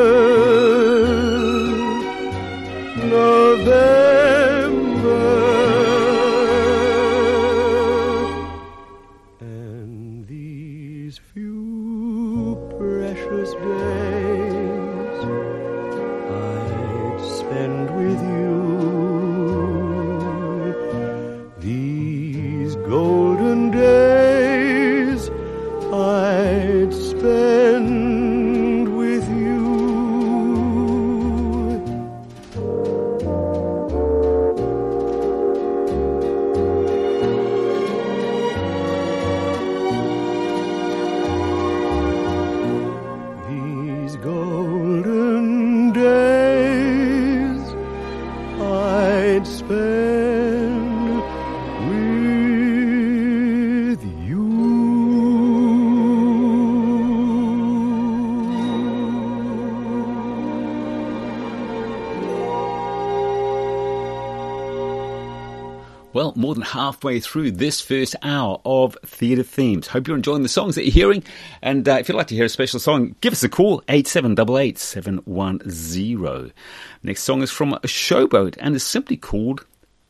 halfway 66.90 67.20
through 67.20 67.52
this 67.52 67.82
first 67.82 68.16
hour 68.24 68.60
of 68.66 68.98
Theatre 69.06 69.44
Themes. 69.44 69.86
Hope 69.86 70.08
you're 70.08 70.18
enjoying 70.18 70.42
the 70.42 70.50
songs 70.50 70.74
that 70.74 70.86
you're 70.86 70.92
hearing. 70.92 71.24
And 71.62 71.88
uh, 71.88 71.98
if 72.00 72.10
you'd 72.10 72.16
like 72.16 72.26
to 72.28 72.36
hear 72.36 72.46
a 72.46 72.50
special 72.50 72.80
song, 72.80 73.14
give 73.22 73.32
us 73.32 73.44
a 73.44 73.50
call, 73.50 73.84
8788 73.88 76.54
Next 77.04 77.22
song 77.22 77.44
is 77.44 77.52
from 77.52 77.74
a 77.74 77.82
showboat 77.82 78.58
and 78.60 78.76
is 78.76 78.84
simply 78.84 79.18
called 79.18 79.68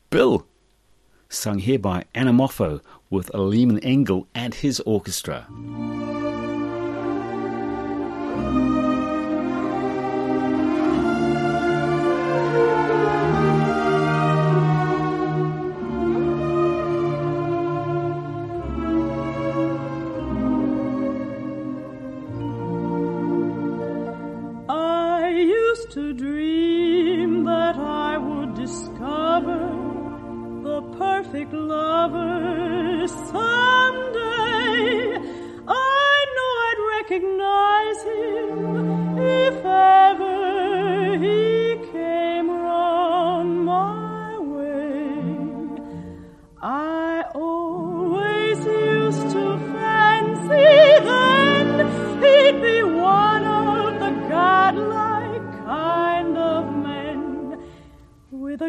Bill. 0.08 0.46
Sung 1.28 1.58
here 1.58 1.78
by 1.78 2.06
Anna 2.14 2.32
Moffo 2.32 2.80
with 3.10 3.30
Lehman 3.34 3.80
Engel 3.80 4.26
and 4.34 4.54
his 4.54 4.80
orchestra. 4.80 5.46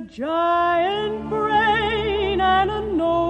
Giant 0.08 1.30
brain 1.30 2.42
and 2.42 2.72
a 2.72 2.82
noble 2.94 3.21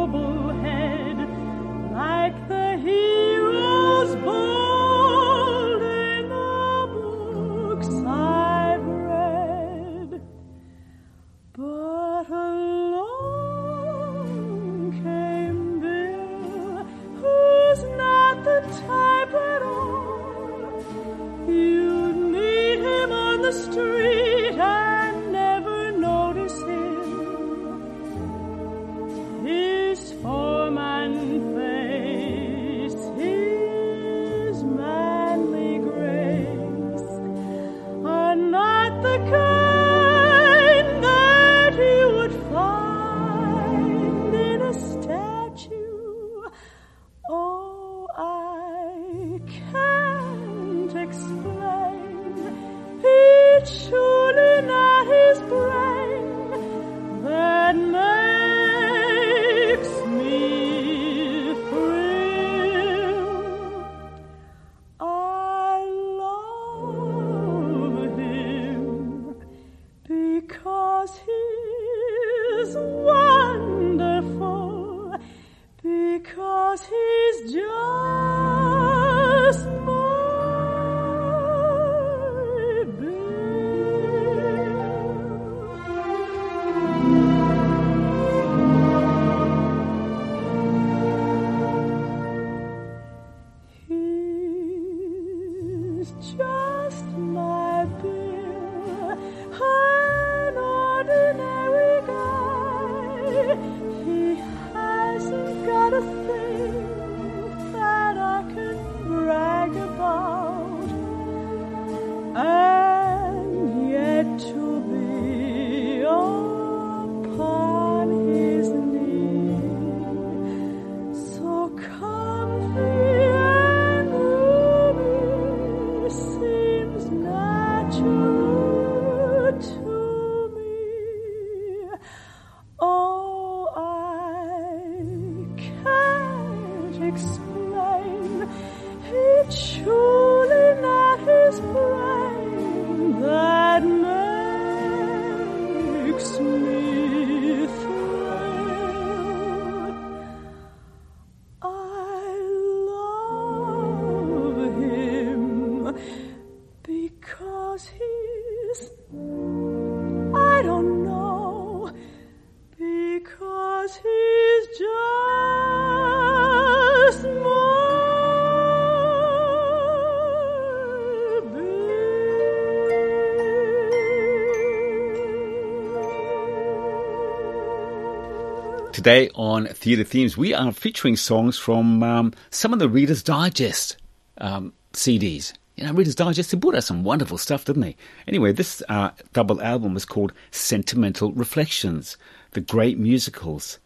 Today 179.02 179.32
on 179.34 179.66
Theatre 179.66 180.04
Themes, 180.04 180.38
we 180.38 180.54
are 180.54 180.72
featuring 180.72 181.16
songs 181.16 181.58
from 181.58 182.04
um, 182.04 182.34
some 182.52 182.72
of 182.72 182.78
the 182.78 182.88
Reader's 182.88 183.24
Digest 183.24 183.98
um, 184.38 184.74
CDs. 184.94 185.54
You 185.76 185.86
know, 185.86 185.94
Reader's 185.94 186.14
Digest, 186.14 186.52
they 186.52 186.58
brought 186.60 186.76
out 186.76 186.84
some 186.84 187.04
wonderful 187.04 187.40
stuff, 187.40 187.66
didn't 187.66 187.82
they? 187.82 187.96
Anyway, 188.28 188.52
this 188.52 188.84
uh, 188.90 189.10
double 189.34 189.60
album 189.60 189.96
was 189.96 190.06
called 190.06 190.34
Sentimental 190.52 191.32
Reflections, 191.32 192.16
the 192.52 192.62
great 192.62 193.00
musicals. 193.00 193.80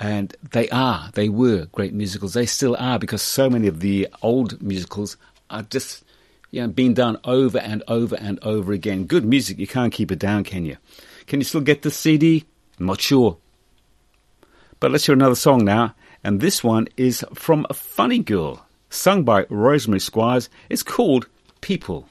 And 0.00 0.34
they 0.52 0.70
are, 0.70 1.10
they 1.12 1.28
were 1.28 1.66
great 1.66 1.92
musicals. 1.92 2.32
They 2.32 2.46
still 2.46 2.76
are 2.78 2.98
because 2.98 3.20
so 3.20 3.50
many 3.50 3.66
of 3.66 3.80
the 3.80 4.08
old 4.22 4.62
musicals 4.62 5.18
are 5.50 5.64
just, 5.64 6.02
you 6.50 6.62
know, 6.62 6.68
being 6.68 6.94
done 6.94 7.18
over 7.24 7.58
and 7.58 7.82
over 7.88 8.16
and 8.16 8.38
over 8.40 8.72
again. 8.72 9.04
Good 9.04 9.26
music, 9.26 9.58
you 9.58 9.66
can't 9.66 9.92
keep 9.92 10.10
it 10.10 10.18
down, 10.18 10.44
can 10.44 10.64
you? 10.64 10.78
Can 11.26 11.40
you 11.40 11.44
still 11.44 11.60
get 11.60 11.82
the 11.82 11.90
CD? 11.90 12.46
I'm 12.80 12.86
not 12.86 13.02
sure. 13.02 13.36
But 14.84 14.90
let's 14.90 15.06
hear 15.06 15.14
another 15.14 15.34
song 15.34 15.64
now. 15.64 15.94
And 16.22 16.42
this 16.42 16.62
one 16.62 16.88
is 16.98 17.24
from 17.32 17.66
funny 17.72 18.18
girl, 18.18 18.66
sung 18.90 19.22
by 19.22 19.46
Rosemary 19.48 19.98
Squires. 19.98 20.50
It's 20.68 20.82
called 20.82 21.26
People. 21.62 22.06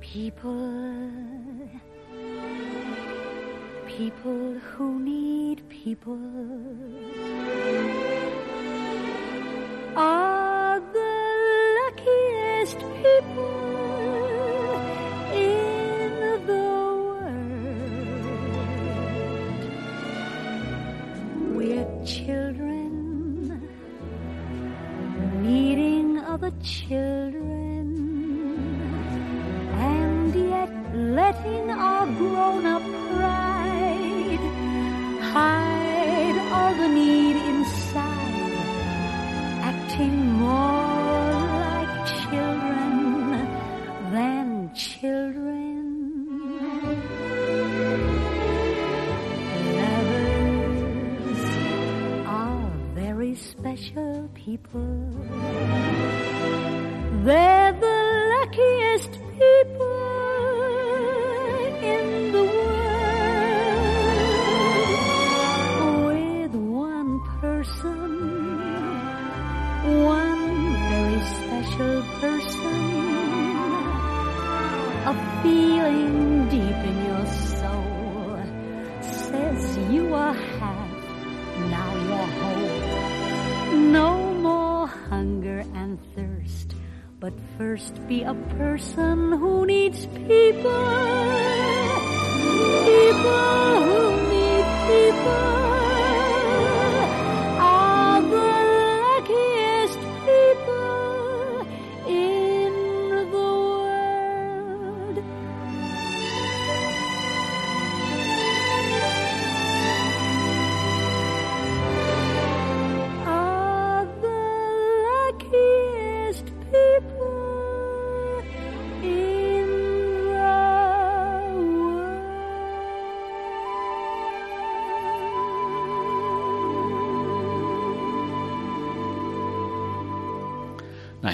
People, 0.00 0.70
people 3.86 4.54
who 4.54 4.98
need 4.98 5.68
people 5.68 7.09
are 9.96 10.80
the 10.80 11.12
luckiest 11.78 12.78
people 13.02 13.56
in 15.34 16.10
the 16.46 16.68
world. 17.06 18.02
We're 21.56 21.90
children 22.04 22.90
needing 25.42 26.18
other 26.18 26.52
children 26.62 27.86
and 29.74 30.34
yet 30.34 30.70
letting 30.94 31.70
our 31.70 32.06
grown-up 32.06 32.82
pride 33.14 34.44
hide 35.32 36.38
all 36.52 36.74
the 36.74 36.88
need 36.88 37.19
people. 54.56 55.20
A 88.30 88.34
person 88.56 89.32
who 89.40 89.49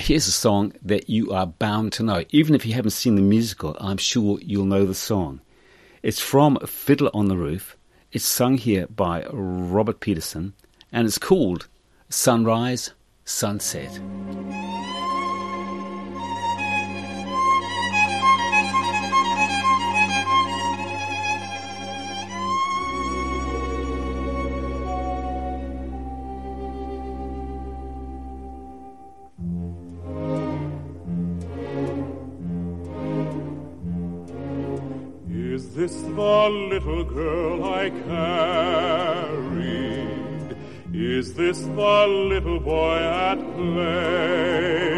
here's 0.07 0.29
a 0.29 0.33
song 0.33 0.73
that 0.83 1.11
you 1.11 1.33
are 1.33 1.49
bound 1.49 1.93
to 1.93 2.03
know. 2.05 2.23
Even 2.31 2.55
if 2.55 2.65
you 2.65 2.73
haven't 2.75 2.93
seen 2.93 3.17
the 3.17 3.23
musical, 3.23 3.77
I'm 3.81 3.97
sure 3.97 4.39
you'll 4.41 4.65
know 4.65 4.87
the 4.87 4.95
song. 4.95 5.41
It's 6.01 6.21
from 6.21 6.59
Fiddler 6.65 7.11
on 7.13 7.27
the 7.27 7.37
Roof. 7.37 7.77
It's 8.13 8.25
sung 8.25 8.57
here 8.57 8.87
by 8.87 9.27
Robert 9.33 9.99
Peterson, 9.99 10.55
and 10.93 11.09
it's 11.09 11.19
called 11.19 11.67
Sunrise 12.09 12.93
Sunset. 13.25 13.99
The 36.17 36.49
little 36.49 37.05
girl 37.05 37.63
I 37.65 37.91
carried? 37.91 39.37
Is 40.95 41.35
this 41.35 41.61
the 41.61 42.07
little 42.07 42.59
boy 42.59 42.97
at 42.97 43.39
play? 43.55 44.97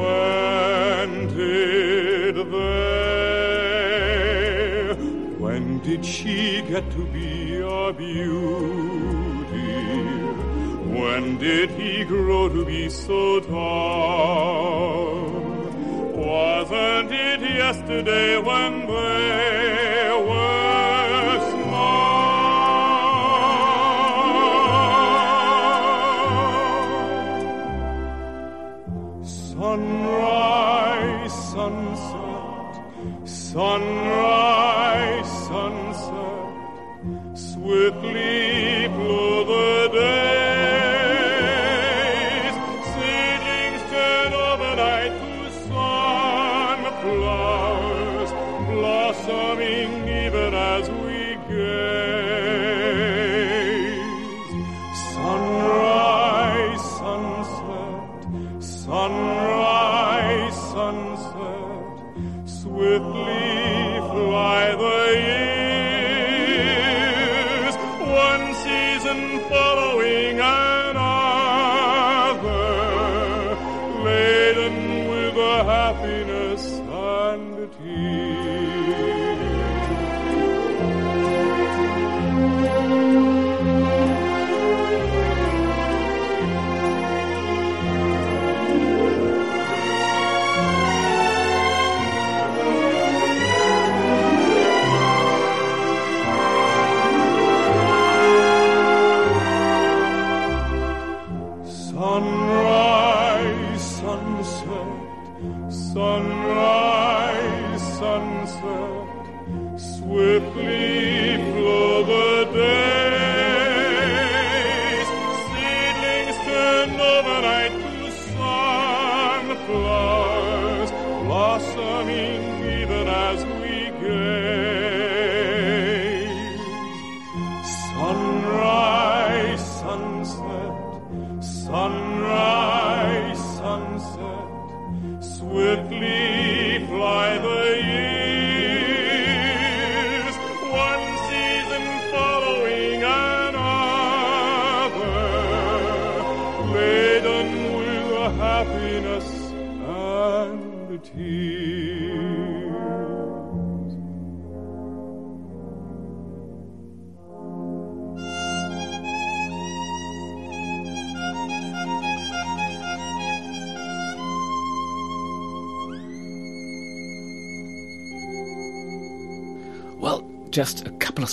When 0.00 1.28
did 1.34 2.36
they? 2.52 2.96
When 5.38 5.78
did 5.78 6.04
she 6.04 6.60
get 6.62 6.90
to 6.90 7.06
be 7.06 7.60
a 7.62 7.92
beauty? 7.94 8.75
When 11.16 11.38
did 11.38 11.70
he 11.70 12.04
grow 12.04 12.50
to 12.50 12.62
be 12.66 12.90
so 12.90 13.40
tall? 13.40 15.30
Wasn't 16.14 17.10
it 17.10 17.40
yesterday 17.40 18.36
when 18.36 18.86
they 18.86 20.35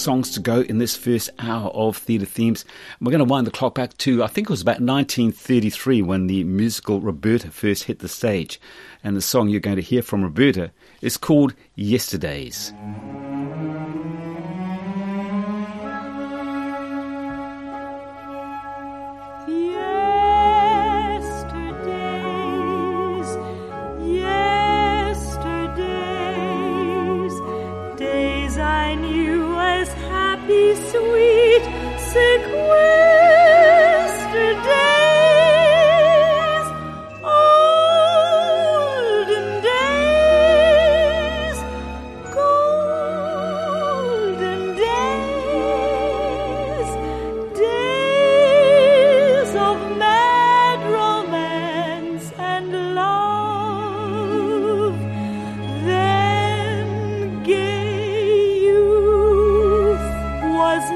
songs 0.03 0.31
to 0.31 0.39
go 0.41 0.61
in 0.61 0.77
this 0.77 0.97
first 0.97 1.29
hour 1.39 1.69
of 1.69 1.95
Theatre 1.95 2.25
Themes. 2.25 2.65
We're 2.99 3.11
going 3.11 3.19
to 3.19 3.25
wind 3.25 3.47
the 3.47 3.51
clock 3.51 3.75
back 3.75 3.97
to, 3.99 4.21
I 4.21 4.27
think 4.27 4.47
it 4.47 4.51
was 4.51 4.61
about 4.61 4.81
1933 4.81 6.01
when 6.01 6.27
the 6.27 6.43
musical 6.43 6.99
Roberta 6.99 7.49
first 7.49 7.85
hit 7.85 7.99
the 7.99 8.09
stage. 8.09 8.59
And 9.03 9.15
the 9.15 9.21
song 9.21 9.47
you're 9.47 9.61
going 9.61 9.77
to 9.77 9.81
hear 9.81 10.01
from 10.01 10.21
Roberta 10.21 10.71
is 11.01 11.15
called 11.15 11.53
Yesterdays. 11.75 12.73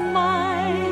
Mine, 0.00 0.87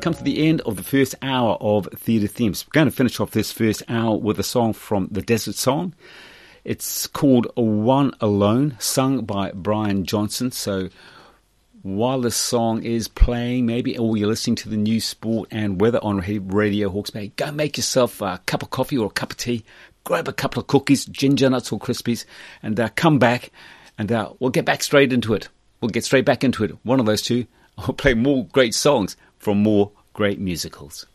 Come 0.00 0.14
to 0.14 0.22
the 0.22 0.46
end 0.46 0.60
of 0.60 0.76
the 0.76 0.84
first 0.84 1.14
hour 1.20 1.56
of 1.60 1.88
Theatre 1.96 2.28
Themes. 2.28 2.64
We're 2.66 2.78
going 2.78 2.88
to 2.88 2.94
finish 2.94 3.18
off 3.18 3.32
this 3.32 3.50
first 3.50 3.82
hour 3.88 4.16
with 4.16 4.38
a 4.38 4.44
song 4.44 4.72
from 4.72 5.08
the 5.10 5.22
Desert 5.22 5.56
Song. 5.56 5.94
It's 6.64 7.06
called 7.06 7.48
One 7.56 8.12
Alone, 8.20 8.76
sung 8.78 9.24
by 9.24 9.50
Brian 9.52 10.04
Johnson. 10.04 10.52
So 10.52 10.90
while 11.82 12.20
this 12.20 12.36
song 12.36 12.82
is 12.82 13.08
playing, 13.08 13.66
maybe 13.66 13.96
or 13.96 14.16
you're 14.16 14.28
listening 14.28 14.56
to 14.56 14.68
the 14.68 14.76
news, 14.76 15.04
sport, 15.04 15.48
and 15.52 15.80
weather 15.80 16.00
on 16.02 16.18
Radio 16.48 16.88
Hawke's 16.88 17.10
Bay, 17.10 17.32
go 17.36 17.50
make 17.50 17.76
yourself 17.76 18.20
a 18.20 18.40
cup 18.46 18.62
of 18.62 18.70
coffee 18.70 18.98
or 18.98 19.06
a 19.06 19.10
cup 19.10 19.32
of 19.32 19.38
tea. 19.38 19.64
Grab 20.04 20.28
a 20.28 20.32
couple 20.32 20.60
of 20.60 20.66
cookies, 20.66 21.04
ginger 21.06 21.50
nuts 21.50 21.72
or 21.72 21.78
crispies, 21.78 22.24
and 22.62 22.78
uh, 22.78 22.88
come 22.96 23.18
back, 23.18 23.50
and 23.98 24.12
uh, 24.12 24.32
we'll 24.38 24.50
get 24.50 24.64
back 24.64 24.82
straight 24.82 25.12
into 25.12 25.34
it. 25.34 25.48
We'll 25.80 25.90
get 25.90 26.04
straight 26.04 26.24
back 26.24 26.44
into 26.44 26.64
it. 26.64 26.76
One 26.84 27.00
of 27.00 27.06
those 27.06 27.22
two. 27.22 27.46
I'll 27.78 27.92
play 27.92 28.14
more 28.14 28.46
great 28.46 28.74
songs 28.74 29.16
from 29.46 29.62
more 29.62 29.92
great 30.12 30.40
musicals. 30.40 31.06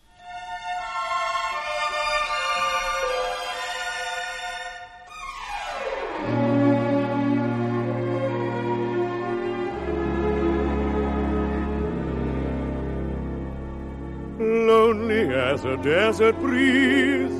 Lonely 14.39 15.23
as 15.33 15.65
a 15.65 15.75
desert 15.83 16.39
breeze, 16.39 17.37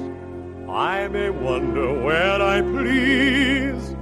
I 0.68 1.08
may 1.08 1.30
wander 1.30 2.04
where 2.04 2.42
I 2.42 2.60
please, 2.62 3.96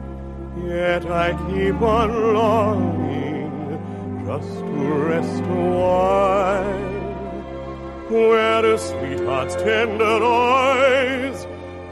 yet 0.66 1.06
I 1.06 1.34
keep 1.52 1.80
on 1.84 2.34
longing 2.34 2.99
to 4.46 4.94
rest 5.10 5.44
a 5.44 5.46
while. 5.80 6.90
Where 8.10 8.66
a 8.66 8.78
sweetheart's 8.78 9.56
tender 9.56 10.04
eyes 10.04 11.48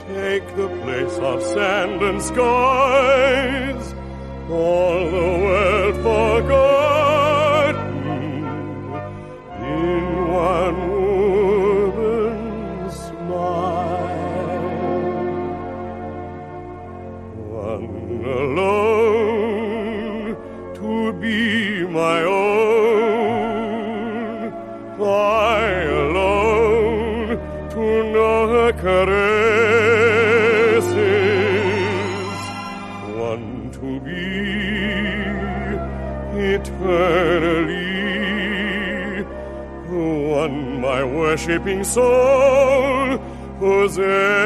take 0.07 0.47
the 0.55 0.67
place 0.81 1.17
of 1.19 1.43
sand 1.43 2.01
and 2.01 2.21
skies, 2.21 3.93
all 4.49 5.05
the 5.11 5.27
world 5.45 5.95
forgotten 5.95 7.87
in 9.61 10.27
one 10.31 10.79
woman's 11.71 12.93
smile. 12.93 13.87
One 17.51 18.23
alone 18.25 19.26
my 22.17 22.23
own, 22.23 24.07
I 24.99 25.83
alone 25.83 27.27
to 27.69 27.85
know 28.13 28.37
her 28.53 28.71
caresses, 28.83 29.67
one 33.29 33.69
to 33.77 33.99
be 34.07 34.25
eternally, 36.55 37.85
one 40.39 40.57
my 40.81 41.01
worshipping 41.03 41.83
soul 41.83 43.19
possesses. 43.59 44.37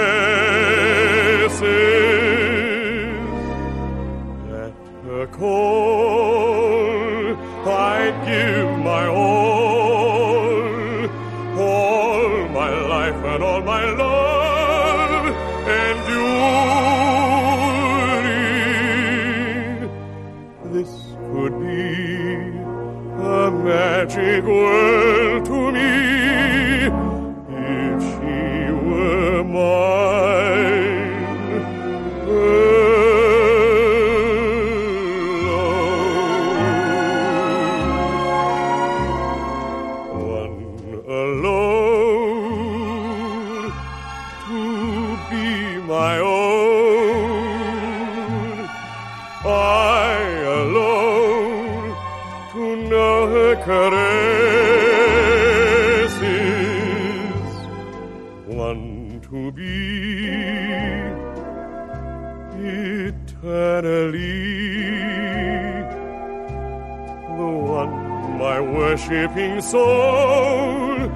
Worshipping 69.22 69.61
soul 69.61 71.09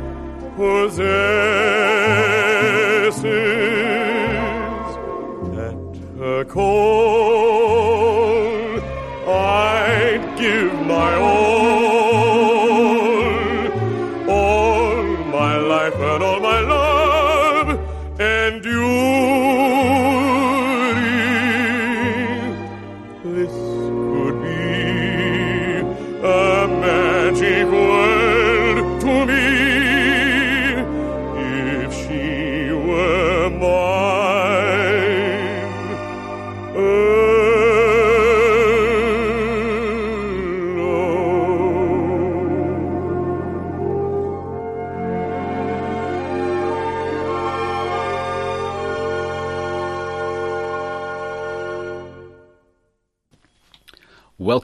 possesses. 0.55 2.34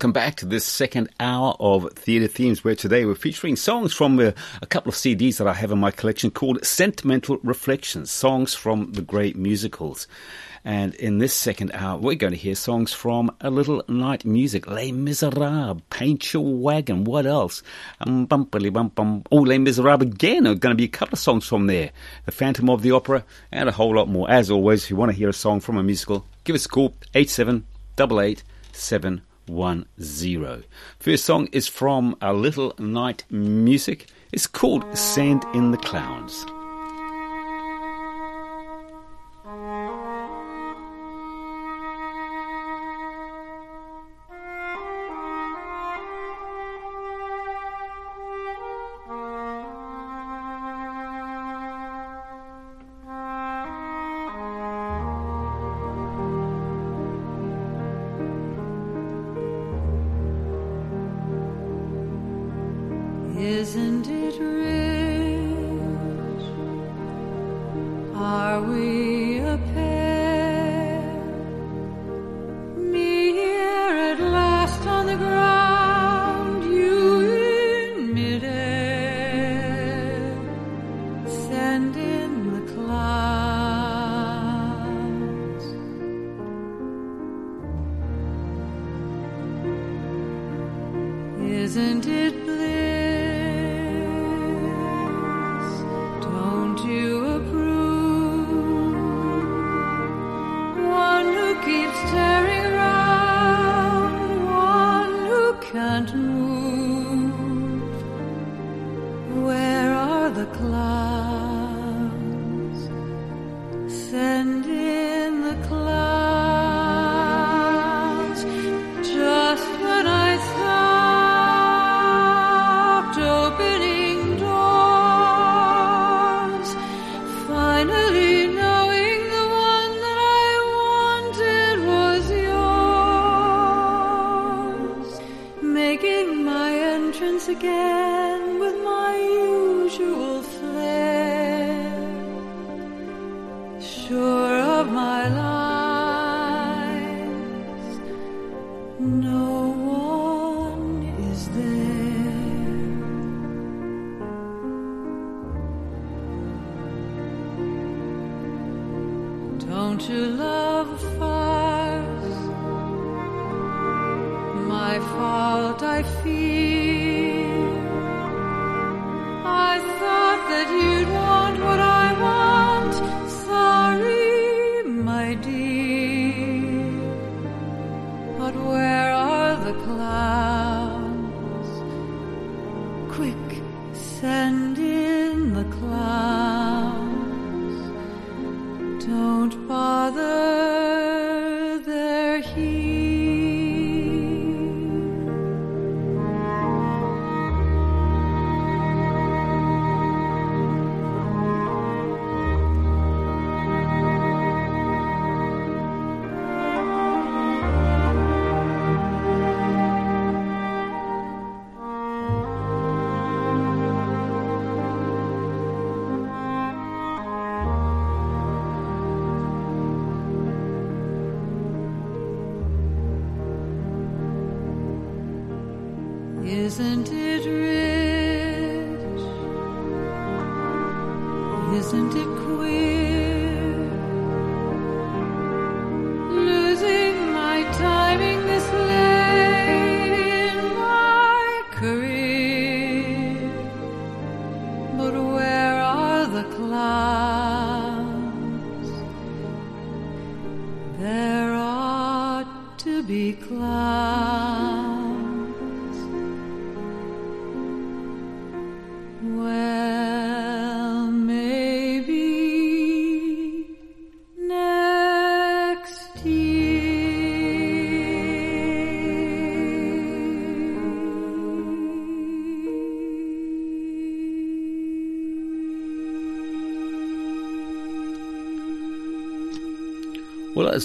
Welcome 0.02 0.14
back 0.14 0.38
to 0.38 0.48
this 0.48 0.66
second 0.66 1.10
hour 1.20 1.56
of 1.60 1.94
Theatre 1.94 2.26
Themes, 2.26 2.64
where 2.64 2.74
today 2.74 3.06
we're 3.06 3.14
featuring 3.14 3.56
songs 3.56 3.94
from 3.94 4.20
uh, 4.20 4.32
a 4.60 4.66
couple 4.66 4.90
of 4.90 4.96
CDs 4.96 5.38
that 5.38 5.46
I 5.46 5.54
have 5.54 5.70
in 5.70 5.78
my 5.78 5.92
collection 5.92 6.32
called 6.32 6.66
Sentimental 6.66 7.38
Reflections, 7.44 8.10
songs 8.10 8.56
from 8.56 8.94
the 8.94 9.04
great 9.04 9.38
musicals. 9.38 10.08
And 10.66 10.96
in 10.96 11.20
this 11.20 11.36
second 11.36 11.70
hour, 11.76 12.00
we're 12.00 12.16
going 12.16 12.34
to 12.34 12.40
hear 12.40 12.56
songs 12.56 12.92
from 12.92 13.30
A 13.42 13.52
Little 13.52 13.84
Night 13.88 14.26
Music, 14.26 14.66
Les 14.66 14.92
Miserables, 14.92 15.84
Paint 15.92 16.34
Your 16.34 16.52
Wagon, 16.52 17.04
what 17.04 17.28
else? 17.28 17.62
Um, 18.00 18.26
bum, 18.26 18.46
bum. 18.46 19.24
Oh, 19.32 19.42
Les 19.42 19.60
Miserables 19.60 20.02
again, 20.02 20.48
are 20.48 20.56
going 20.56 20.74
to 20.74 20.78
be 20.78 20.86
a 20.86 20.88
couple 20.88 21.14
of 21.14 21.20
songs 21.20 21.46
from 21.46 21.68
there. 21.68 21.92
The 22.26 22.32
Phantom 22.32 22.72
of 22.72 22.82
the 22.82 22.90
Opera, 22.90 23.24
and 23.52 23.70
a 23.70 23.72
whole 23.72 23.96
lot 23.96 24.10
more. 24.10 24.28
As 24.32 24.50
always, 24.50 24.86
if 24.86 24.90
you 24.90 24.96
want 24.96 25.12
to 25.12 25.18
hear 25.18 25.30
a 25.30 25.34
song 25.34 25.60
from 25.60 25.78
a 25.78 25.84
musical, 25.84 26.26
give 26.44 26.56
us 26.56 26.66
a 26.66 26.70
call, 26.70 26.96
8788 27.14 29.31
one 29.48 29.86
zero. 30.02 30.64
First 31.00 31.26
song 31.26 31.48
is 31.52 31.68
from 31.68 32.16
A 32.22 32.34
Little 32.34 32.74
Night 32.78 33.26
Music. 33.30 34.08
It's 34.32 34.48
called 34.48 34.98
Send 34.98 35.44
in 35.54 35.72
the 35.72 35.78
Clowns. 35.78 36.46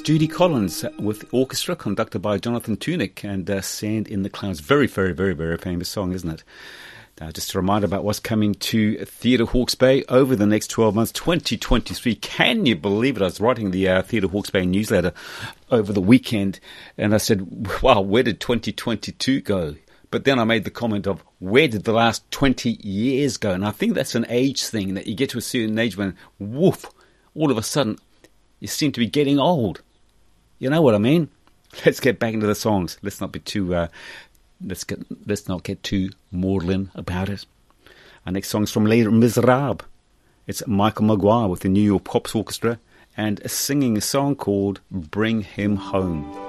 Judy 0.01 0.27
Collins 0.27 0.85
with 0.99 1.25
orchestra 1.33 1.77
conducted 1.77 2.21
by 2.21 2.39
Jonathan 2.39 2.77
Tunick 2.77 3.23
and 3.25 3.49
uh, 3.49 3.61
Send 3.61 4.09
in 4.09 4.23
the 4.23 4.31
Clowns. 4.31 4.61
Very, 4.61 4.87
very, 4.87 5.13
very, 5.13 5.33
very 5.33 5.57
famous 5.57 5.89
song, 5.89 6.13
isn't 6.13 6.29
it? 6.29 6.45
Just 7.33 7.55
a 7.55 7.59
reminder 7.59 7.87
about 7.87 8.05
what's 8.05 8.21
coming 8.21 8.55
to 8.55 9.05
Theatre 9.05 9.47
Hawke's 9.47 9.75
Bay 9.75 10.03
over 10.09 10.35
the 10.35 10.47
next 10.47 10.69
12 10.69 10.95
months, 10.95 11.13
2023. 11.13 12.17
Can 12.17 12.67
you 12.67 12.75
believe 12.75 13.17
it? 13.17 13.23
I 13.23 13.27
was 13.27 13.41
writing 13.41 13.71
the 13.71 13.89
uh, 13.89 14.03
Theatre 14.03 14.29
Hawke's 14.29 14.51
Bay 14.51 14.67
newsletter 14.67 15.13
over 15.71 15.93
the 15.93 16.01
weekend 16.01 16.59
and 16.99 17.15
I 17.15 17.19
said, 17.19 17.81
wow, 17.83 18.01
where 18.01 18.23
did 18.23 18.41
2022 18.41 19.41
go? 19.41 19.77
But 20.11 20.25
then 20.25 20.39
I 20.39 20.45
made 20.45 20.65
the 20.65 20.71
comment 20.71 21.07
of 21.07 21.23
where 21.39 21.69
did 21.69 21.85
the 21.85 21.93
last 21.93 22.31
20 22.33 22.71
years 22.83 23.37
go? 23.37 23.53
And 23.53 23.65
I 23.65 23.71
think 23.71 23.95
that's 23.95 24.15
an 24.15 24.27
age 24.29 24.65
thing 24.65 24.95
that 24.95 25.07
you 25.07 25.15
get 25.15 25.31
to 25.31 25.39
a 25.39 25.43
certain 25.43 25.79
age 25.79 25.97
when, 25.97 26.17
woof, 26.39 26.87
all 27.35 27.51
of 27.51 27.59
a 27.59 27.63
sudden 27.63 27.99
you 28.61 28.69
seem 28.69 28.93
to 28.93 29.01
be 29.01 29.07
getting 29.07 29.39
old. 29.39 29.83
You 30.59 30.71
know 30.71 30.83
what 30.83 30.95
I 30.95 30.99
mean? 30.99 31.29
Let's 31.85 32.01
get 32.01 32.19
back 32.19 32.33
into 32.33 32.47
the 32.47 32.55
songs. 32.55 32.99
Let's 33.03 33.21
not 33.21 33.33
be 33.33 33.41
too 33.41 33.75
uh, 33.75 33.89
let's 34.65 34.85
get 34.85 35.01
let's 35.27 35.49
not 35.49 35.63
get 35.63 35.83
too 35.83 36.11
maudlin 36.31 36.91
about 36.95 37.29
it. 37.29 37.45
Our 38.25 38.33
next 38.33 38.49
song's 38.49 38.73
from 38.73 38.87
Les 38.87 39.05
Miserables. 39.05 39.83
It's 40.47 40.67
Michael 40.67 41.07
Maguire 41.07 41.49
with 41.49 41.61
the 41.61 41.69
New 41.69 41.83
York 41.83 42.05
Pops 42.05 42.35
Orchestra 42.35 42.79
and 43.17 43.41
singing 43.51 43.97
a 43.97 44.01
song 44.01 44.37
called 44.37 44.81
Bring 44.91 45.43
Him 45.43 45.77
Home. 45.77 46.46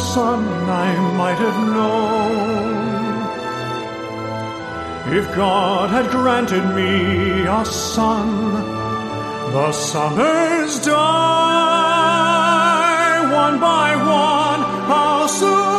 Sun 0.00 0.44
I 0.68 0.96
might 1.20 1.38
have 1.46 1.58
known. 1.74 2.80
If 5.18 5.24
God 5.34 5.90
had 5.90 6.10
granted 6.10 6.64
me 6.74 7.46
a 7.46 7.64
son, 7.64 8.28
the 9.52 9.72
summers 9.72 10.84
die 10.84 12.00
one 13.32 13.58
by 13.60 13.96
one. 13.96 14.60
How 14.92 15.26
soon 15.26 15.69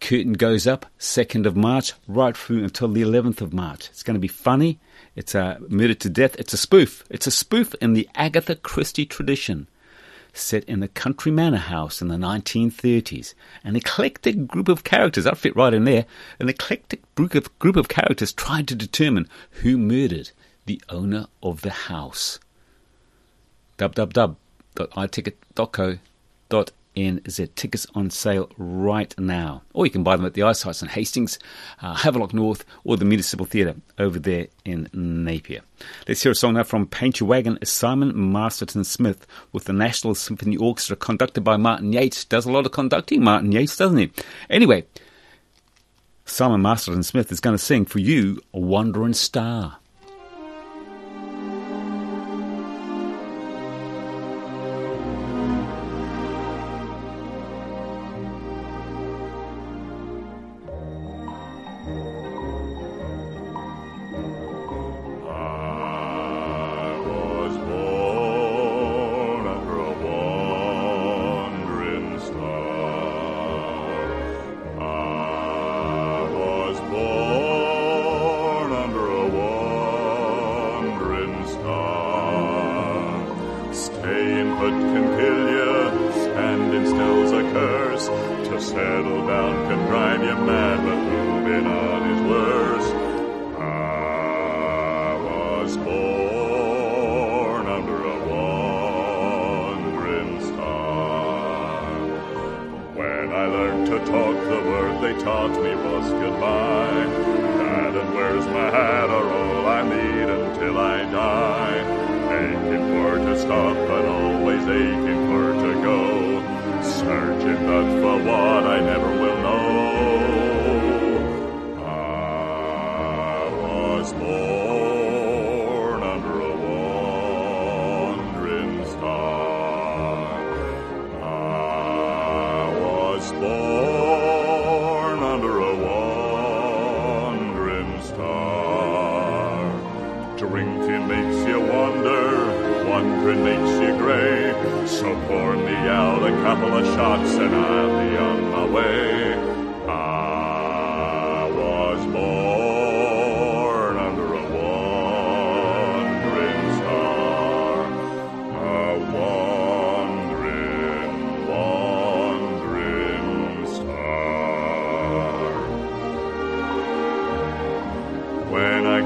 Curtain 0.00 0.32
goes 0.32 0.66
up 0.66 0.86
2nd 0.98 1.46
of 1.46 1.54
March 1.54 1.92
right 2.08 2.36
through 2.36 2.64
until 2.64 2.88
the 2.88 3.02
11th 3.02 3.40
of 3.40 3.52
March. 3.52 3.88
It's 3.90 4.02
going 4.02 4.16
to 4.16 4.20
be 4.20 4.26
funny. 4.26 4.80
It's 5.14 5.36
a 5.36 5.60
Murder 5.68 5.94
to 5.94 6.10
Death. 6.10 6.34
It's 6.40 6.54
a 6.54 6.58
spoof. 6.58 7.04
It's 7.08 7.28
a 7.28 7.30
spoof 7.30 7.72
in 7.80 7.92
the 7.92 8.08
Agatha 8.16 8.56
Christie 8.56 9.06
tradition 9.06 9.68
set 10.36 10.64
in 10.64 10.82
a 10.82 10.88
country 10.88 11.32
manor 11.32 11.56
house 11.56 12.00
in 12.00 12.08
the 12.08 12.16
1930s. 12.16 13.34
An 13.64 13.76
eclectic 13.76 14.46
group 14.46 14.68
of 14.68 14.84
characters, 14.84 15.24
that 15.24 15.38
fit 15.38 15.56
right 15.56 15.74
in 15.74 15.84
there, 15.84 16.06
an 16.38 16.48
eclectic 16.48 17.02
group 17.14 17.34
of, 17.34 17.58
group 17.58 17.76
of 17.76 17.88
characters 17.88 18.32
tried 18.32 18.68
to 18.68 18.74
determine 18.74 19.28
who 19.62 19.78
murdered 19.78 20.30
the 20.66 20.80
owner 20.88 21.26
of 21.42 21.62
the 21.62 21.70
house. 21.70 22.38
www.iticket.co.nz. 26.96 27.54
Tickets 27.54 27.86
on 27.94 28.10
sale 28.10 28.50
right 28.56 29.14
now. 29.18 29.62
Or 29.72 29.86
you 29.86 29.92
can 29.92 30.02
buy 30.02 30.16
them 30.16 30.26
at 30.26 30.34
the 30.34 30.42
ice 30.42 30.60
sites 30.60 30.82
in 30.82 30.88
Hastings, 30.88 31.38
uh, 31.80 31.94
Havelock 31.94 32.34
North, 32.34 32.64
or 32.84 32.96
the 32.96 33.04
Municipal 33.04 33.46
Theatre 33.46 33.76
over 33.98 34.18
there 34.18 34.48
in 34.64 34.88
Napier. 34.92 35.60
Let's 36.08 36.22
hear 36.22 36.32
a 36.32 36.34
song 36.34 36.54
now 36.54 36.64
from 36.64 36.86
Paint 36.86 37.20
Your 37.20 37.28
Wagon, 37.28 37.58
Simon 37.64 38.32
Masterton 38.32 38.84
Smith 38.84 39.26
with 39.52 39.64
the 39.64 39.72
National 39.72 40.14
Symphony 40.14 40.56
Orchestra, 40.56 40.96
conducted 40.96 41.42
by 41.42 41.56
Martin 41.56 41.92
Yates. 41.92 42.24
Does 42.24 42.46
a 42.46 42.52
lot 42.52 42.66
of 42.66 42.72
conducting, 42.72 43.22
Martin 43.22 43.52
Yates, 43.52 43.76
doesn't 43.76 43.98
he? 43.98 44.10
Anyway, 44.48 44.84
Simon 46.24 46.62
Masterton 46.62 47.02
Smith 47.02 47.30
is 47.30 47.40
going 47.40 47.54
to 47.56 47.62
sing 47.62 47.84
for 47.84 47.98
you 47.98 48.40
a 48.52 48.60
Wandering 48.60 49.14
Star. 49.14 49.78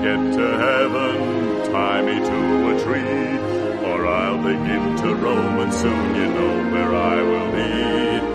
Get 0.03 0.33
to 0.33 0.47
heaven, 0.59 1.73
tie 1.73 2.01
me 2.01 2.15
to 2.15 2.71
a 2.71 2.83
tree, 2.83 3.85
or 3.87 4.07
I'll 4.07 4.39
begin 4.39 4.97
to 4.97 5.15
roam, 5.15 5.61
and 5.61 5.75
soon 5.75 6.15
you 6.15 6.27
know 6.27 6.73
where 6.73 6.95
I 6.95 7.23
will 7.23 7.53
be. 7.53 8.30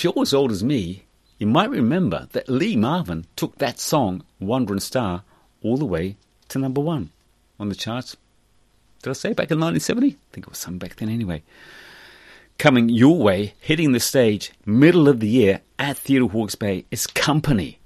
If 0.00 0.04
you're 0.04 0.22
as 0.22 0.32
old 0.32 0.50
as 0.50 0.64
me, 0.64 1.04
you 1.36 1.46
might 1.46 1.68
remember 1.68 2.26
that 2.32 2.48
Lee 2.48 2.74
Marvin 2.74 3.26
took 3.36 3.58
that 3.58 3.78
song, 3.78 4.24
Wandering 4.40 4.80
Star, 4.80 5.24
all 5.60 5.76
the 5.76 5.84
way 5.84 6.16
to 6.48 6.58
number 6.58 6.80
one 6.80 7.10
on 7.58 7.68
the 7.68 7.74
charts. 7.74 8.16
Did 9.02 9.10
I 9.10 9.12
say 9.12 9.28
back 9.34 9.50
in 9.50 9.60
1970? 9.60 10.06
I 10.06 10.16
think 10.32 10.46
it 10.46 10.48
was 10.48 10.56
some 10.56 10.78
back 10.78 10.96
then 10.96 11.10
anyway. 11.10 11.42
Coming 12.56 12.88
your 12.88 13.18
way, 13.18 13.52
hitting 13.60 13.92
the 13.92 14.00
stage, 14.00 14.52
middle 14.64 15.06
of 15.06 15.20
the 15.20 15.28
year 15.28 15.60
at 15.78 15.98
Theatre 15.98 16.28
Hawke's 16.28 16.54
Bay 16.54 16.86
is 16.90 17.06
Company. 17.06 17.78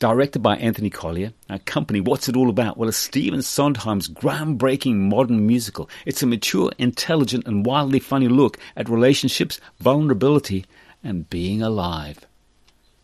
Directed 0.00 0.40
by 0.40 0.56
Anthony 0.56 0.90
Collier. 0.90 1.34
Now, 1.48 1.60
Company, 1.64 2.00
what's 2.00 2.28
it 2.28 2.36
all 2.36 2.50
about? 2.50 2.78
Well, 2.78 2.88
it's 2.88 2.98
Stephen 2.98 3.42
Sondheim's 3.42 4.08
groundbreaking 4.08 4.96
modern 4.96 5.46
musical. 5.46 5.88
It's 6.04 6.24
a 6.24 6.26
mature, 6.26 6.72
intelligent, 6.78 7.46
and 7.46 7.64
wildly 7.64 8.00
funny 8.00 8.26
look 8.26 8.58
at 8.76 8.88
relationships, 8.88 9.60
vulnerability, 9.78 10.64
and 11.04 11.30
being 11.30 11.62
alive. 11.62 12.26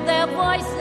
Their 0.09 0.25
voices 0.25 0.78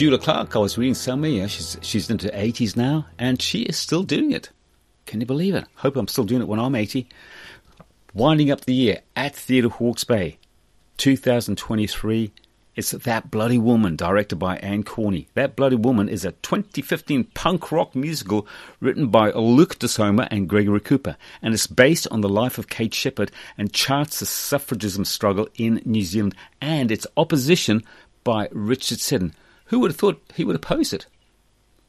Petula 0.00 0.18
Clark, 0.18 0.56
I 0.56 0.60
was 0.60 0.78
reading 0.78 0.94
somewhere, 0.94 1.46
she's, 1.46 1.76
she's 1.82 2.08
into 2.08 2.28
80s 2.28 2.74
now, 2.74 3.04
and 3.18 3.42
she 3.42 3.64
is 3.64 3.76
still 3.76 4.02
doing 4.02 4.32
it. 4.32 4.48
Can 5.04 5.20
you 5.20 5.26
believe 5.26 5.54
it? 5.54 5.66
Hope 5.74 5.94
I'm 5.96 6.08
still 6.08 6.24
doing 6.24 6.40
it 6.40 6.48
when 6.48 6.58
I'm 6.58 6.74
80. 6.74 7.06
Winding 8.14 8.50
up 8.50 8.62
the 8.62 8.72
year 8.72 9.02
at 9.14 9.36
Theatre 9.36 9.68
Hawke's 9.68 10.04
Bay, 10.04 10.38
2023. 10.96 12.32
It's 12.76 12.92
That 12.92 13.30
Bloody 13.30 13.58
Woman, 13.58 13.94
directed 13.94 14.36
by 14.36 14.56
Anne 14.56 14.84
Corney. 14.84 15.28
That 15.34 15.54
Bloody 15.54 15.76
Woman 15.76 16.08
is 16.08 16.24
a 16.24 16.32
2015 16.32 17.24
punk 17.34 17.70
rock 17.70 17.94
musical 17.94 18.48
written 18.80 19.08
by 19.08 19.30
Luke 19.32 19.78
Di 19.78 19.86
Somma 19.86 20.26
and 20.30 20.48
Gregory 20.48 20.80
Cooper, 20.80 21.18
and 21.42 21.52
it's 21.52 21.66
based 21.66 22.08
on 22.10 22.22
the 22.22 22.28
life 22.30 22.56
of 22.56 22.70
Kate 22.70 22.94
Sheppard 22.94 23.32
and 23.58 23.74
charts 23.74 24.20
the 24.20 24.24
suffragism 24.24 25.04
struggle 25.04 25.50
in 25.56 25.82
New 25.84 26.04
Zealand 26.04 26.34
and 26.62 26.90
its 26.90 27.06
opposition 27.18 27.84
by 28.24 28.48
Richard 28.50 29.00
Seddon. 29.00 29.34
Who 29.70 29.78
would 29.78 29.92
have 29.92 29.98
thought 29.98 30.20
he 30.34 30.44
would 30.44 30.56
oppose 30.56 30.92
it? 30.92 31.06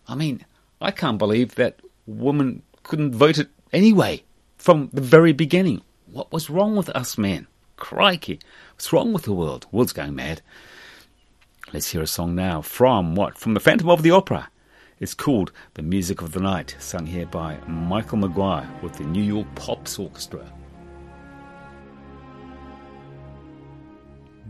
I 0.08 0.14
mean, 0.14 0.46
I 0.80 0.92
can't 0.92 1.18
believe 1.18 1.56
that 1.56 1.80
woman 2.06 2.62
couldn't 2.84 3.16
vote 3.16 3.40
it 3.40 3.50
anyway 3.74 4.24
from 4.56 4.92
the 4.94 5.02
very 5.02 5.34
beginning. 5.34 5.82
What 6.06 6.32
was 6.32 6.50
wrong 6.50 6.76
with 6.76 6.90
us 6.90 7.18
men? 7.18 7.48
Crikey. 7.78 8.40
What's 8.76 8.94
wrong 8.94 9.14
with 9.14 9.24
the 9.24 9.34
world? 9.34 9.66
World's 9.72 9.94
going 9.94 10.14
mad. 10.14 10.44
Let's 11.74 11.90
hear 11.90 12.04
a 12.04 12.08
song 12.08 12.36
now 12.36 12.62
from 12.62 13.16
what? 13.16 13.36
From 13.36 13.56
the 13.56 13.60
Phantom 13.60 13.90
of 13.90 14.04
the 14.04 14.12
Opera. 14.12 14.50
It's 15.00 15.16
called 15.16 15.52
The 15.74 15.82
Music 15.82 16.22
of 16.22 16.34
the 16.34 16.40
Night, 16.40 16.76
sung 16.78 17.08
here 17.08 17.26
by 17.26 17.58
Michael 17.66 18.20
Maguire 18.20 18.70
with 18.84 18.94
the 18.94 19.06
New 19.06 19.24
York 19.24 19.48
Pops 19.56 19.98
Orchestra. 19.98 20.46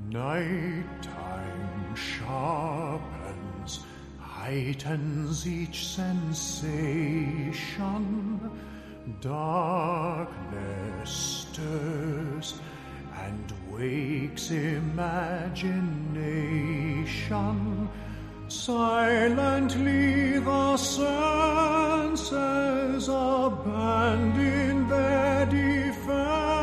Nighttime 0.09 1.95
sharpens, 1.95 3.20
heightens 4.41 5.47
each 5.47 5.87
sensation. 5.87 6.49
Darkness 9.21 11.11
stirs 11.45 12.59
and 13.23 13.53
wakes 13.69 14.49
imagination. 14.49 15.15
Silently 18.47 20.39
the 20.39 20.77
senses 20.77 22.17
abandon 23.07 24.87
their 24.89 25.45
defenses. 25.45 26.60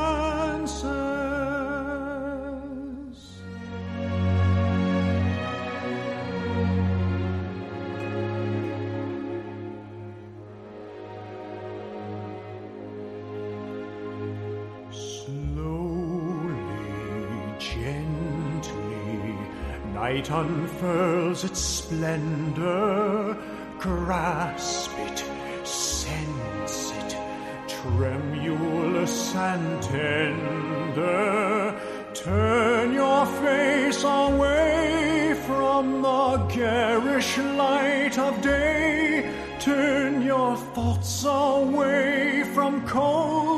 Night 20.08 20.30
unfurls 20.30 21.44
its 21.44 21.60
splendor. 21.60 23.36
Grasp 23.78 24.90
it, 25.00 25.18
sense 25.66 26.92
it, 27.00 27.16
tremulous 27.68 29.34
and 29.34 29.82
tender. 29.82 31.74
Turn 32.14 32.94
your 32.94 33.26
face 33.44 34.02
away 34.02 35.36
from 35.46 36.00
the 36.00 36.36
garish 36.56 37.36
light 37.62 38.16
of 38.18 38.40
day. 38.40 39.30
Turn 39.60 40.22
your 40.22 40.56
thoughts 40.74 41.24
away 41.24 42.44
from 42.54 42.86
cold, 42.86 43.57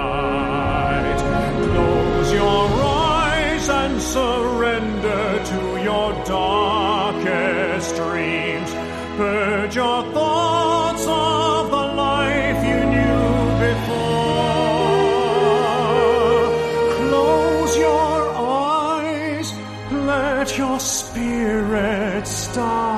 Close 1.73 2.31
your 2.31 2.69
eyes 3.03 3.67
and 3.67 4.01
surrender 4.01 5.43
to 5.51 5.61
your 5.89 6.13
darkest 6.23 7.95
dreams. 7.97 8.71
Purge 9.17 9.75
your 9.75 10.03
thoughts 10.13 11.05
of 11.05 11.69
the 11.69 11.85
life 12.07 12.59
you 12.71 12.81
knew 12.93 13.59
before. 13.67 14.55
Close 16.99 17.73
your 17.77 18.15
eyes, 18.37 19.47
let 19.91 20.57
your 20.57 20.79
spirit 20.79 22.25
start 22.25 22.94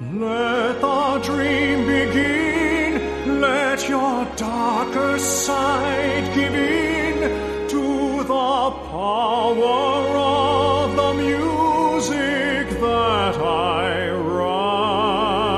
Let 0.00 0.80
the 0.80 1.20
dream 1.24 1.86
begin, 1.86 3.40
let 3.40 3.88
your 3.88 4.24
darker 4.36 5.18
side 5.18 6.32
give 6.34 6.54
in 6.54 7.68
to 7.68 8.22
the 8.22 8.70
power 8.92 10.16
of 10.16 10.94
the 10.94 11.14
music 11.14 12.70
that 12.80 13.36
I 13.36 14.10
write. 14.10 15.48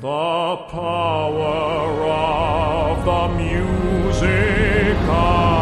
The 0.00 0.56
power 0.70 2.04
of 2.08 3.04
the 3.04 3.28
music 3.36 4.96
of 5.08 5.53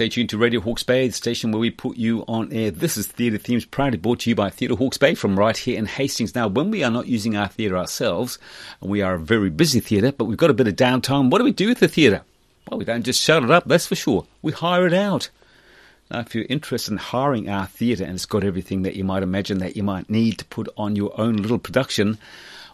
Stay 0.00 0.08
tuned 0.08 0.30
to 0.30 0.38
Radio 0.38 0.62
Hawke's 0.62 0.82
Bay, 0.82 1.08
the 1.08 1.12
station 1.12 1.52
where 1.52 1.60
we 1.60 1.68
put 1.68 1.98
you 1.98 2.24
on 2.26 2.50
air. 2.54 2.70
This 2.70 2.96
is 2.96 3.06
Theatre 3.06 3.36
Themes, 3.36 3.66
proudly 3.66 3.98
brought 3.98 4.20
to 4.20 4.30
you 4.30 4.34
by 4.34 4.48
Theatre 4.48 4.74
Hawke's 4.74 4.96
Bay 4.96 5.14
from 5.14 5.38
right 5.38 5.54
here 5.54 5.78
in 5.78 5.84
Hastings. 5.84 6.34
Now, 6.34 6.48
when 6.48 6.70
we 6.70 6.82
are 6.82 6.90
not 6.90 7.06
using 7.06 7.36
our 7.36 7.48
theatre 7.48 7.76
ourselves, 7.76 8.38
and 8.80 8.90
we 8.90 9.02
are 9.02 9.12
a 9.12 9.18
very 9.18 9.50
busy 9.50 9.78
theatre, 9.78 10.10
but 10.10 10.24
we've 10.24 10.38
got 10.38 10.48
a 10.48 10.54
bit 10.54 10.68
of 10.68 10.76
downtime, 10.76 11.28
what 11.28 11.36
do 11.36 11.44
we 11.44 11.52
do 11.52 11.68
with 11.68 11.80
the 11.80 11.86
theatre? 11.86 12.22
Well, 12.66 12.78
we 12.78 12.86
don't 12.86 13.02
just 13.02 13.20
shut 13.20 13.44
it 13.44 13.50
up, 13.50 13.66
that's 13.66 13.88
for 13.88 13.94
sure. 13.94 14.24
We 14.40 14.52
hire 14.52 14.86
it 14.86 14.94
out. 14.94 15.28
Now, 16.10 16.20
if 16.20 16.34
you're 16.34 16.46
interested 16.48 16.92
in 16.92 16.96
hiring 16.96 17.50
our 17.50 17.66
theatre 17.66 18.04
and 18.04 18.14
it's 18.14 18.24
got 18.24 18.42
everything 18.42 18.80
that 18.84 18.96
you 18.96 19.04
might 19.04 19.22
imagine 19.22 19.58
that 19.58 19.76
you 19.76 19.82
might 19.82 20.08
need 20.08 20.38
to 20.38 20.46
put 20.46 20.66
on 20.78 20.96
your 20.96 21.12
own 21.20 21.36
little 21.36 21.58
production, 21.58 22.16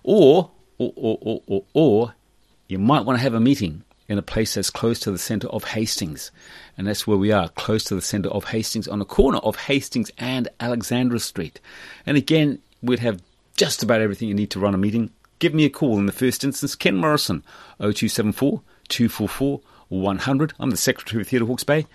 or, 0.04 0.52
or, 0.78 0.92
or, 0.94 1.18
or, 1.20 1.42
or, 1.48 1.64
or 1.74 2.14
you 2.68 2.78
might 2.78 3.04
want 3.04 3.18
to 3.18 3.22
have 3.24 3.34
a 3.34 3.40
meeting 3.40 3.82
in 4.08 4.18
a 4.18 4.22
place 4.22 4.54
that's 4.54 4.70
close 4.70 5.00
to 5.00 5.10
the 5.10 5.18
centre 5.18 5.48
of 5.48 5.64
Hastings. 5.64 6.30
And 6.76 6.86
that's 6.86 7.06
where 7.06 7.16
we 7.16 7.32
are, 7.32 7.48
close 7.50 7.84
to 7.84 7.94
the 7.94 8.02
centre 8.02 8.28
of 8.28 8.44
Hastings, 8.44 8.88
on 8.88 8.98
the 8.98 9.04
corner 9.04 9.38
of 9.38 9.56
Hastings 9.56 10.10
and 10.18 10.48
Alexandra 10.60 11.18
Street. 11.18 11.60
And 12.04 12.16
again, 12.16 12.60
we'd 12.82 13.00
have 13.00 13.20
just 13.56 13.82
about 13.82 14.00
everything 14.00 14.28
you 14.28 14.34
need 14.34 14.50
to 14.50 14.60
run 14.60 14.74
a 14.74 14.78
meeting. 14.78 15.10
Give 15.38 15.54
me 15.54 15.64
a 15.64 15.70
call 15.70 15.98
in 15.98 16.06
the 16.06 16.12
first 16.12 16.44
instance, 16.44 16.74
Ken 16.74 16.96
Morrison, 16.96 17.42
0274 17.78 18.62
244 18.88 19.60
100. 19.88 20.52
I'm 20.58 20.70
the 20.70 20.76
Secretary 20.76 21.22
of 21.22 21.28
Theatre 21.28 21.46
Hawke's 21.46 21.64
Bay, 21.64 21.86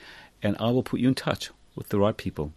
and 0.42 0.56
I 0.60 0.72
will 0.72 0.84
put 0.84 1.00
you 1.00 1.08
in 1.08 1.16
touch 1.16 1.52
with 1.76 1.90
the 1.90 2.00
right 2.00 2.16
people. 2.16 2.54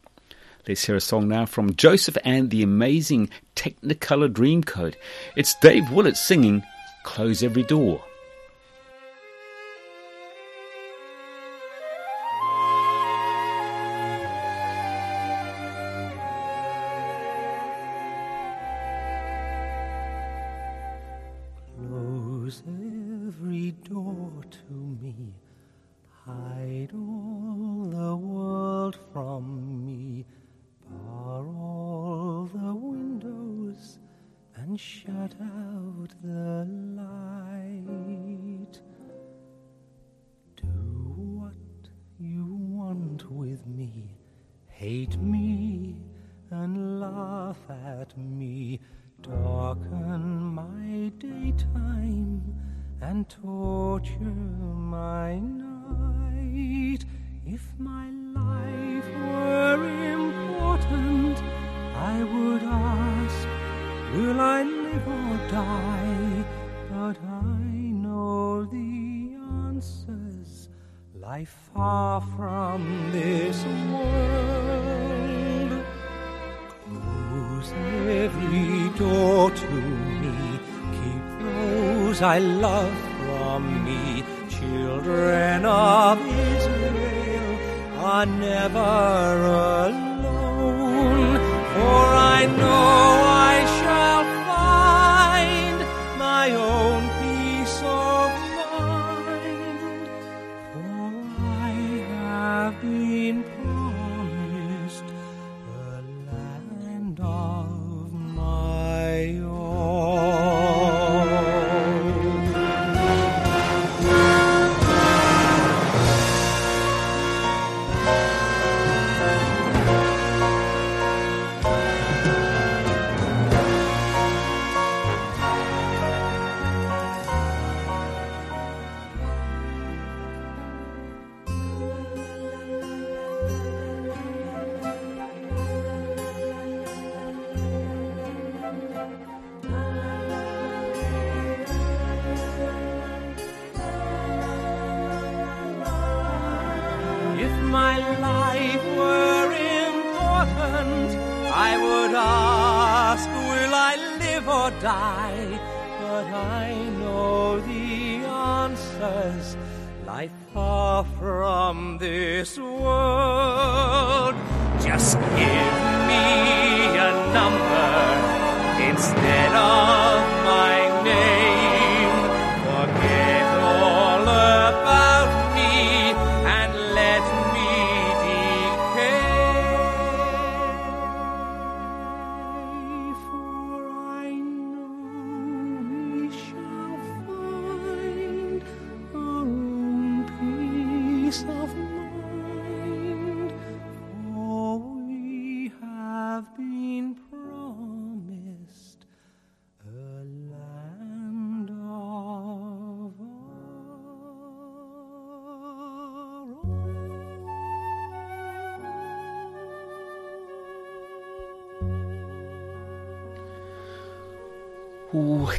Let's 0.66 0.86
hear 0.86 0.96
a 0.96 1.00
song 1.00 1.28
now 1.28 1.44
from 1.44 1.74
Joseph 1.76 2.16
and 2.24 2.50
the 2.50 2.62
amazing 2.62 3.28
Technicolor 3.54 4.32
Dreamcoat. 4.32 4.94
It's 5.36 5.54
Dave 5.56 5.90
Willett 5.90 6.16
singing 6.16 6.62
Close 7.02 7.42
Every 7.42 7.62
Door. 7.62 8.02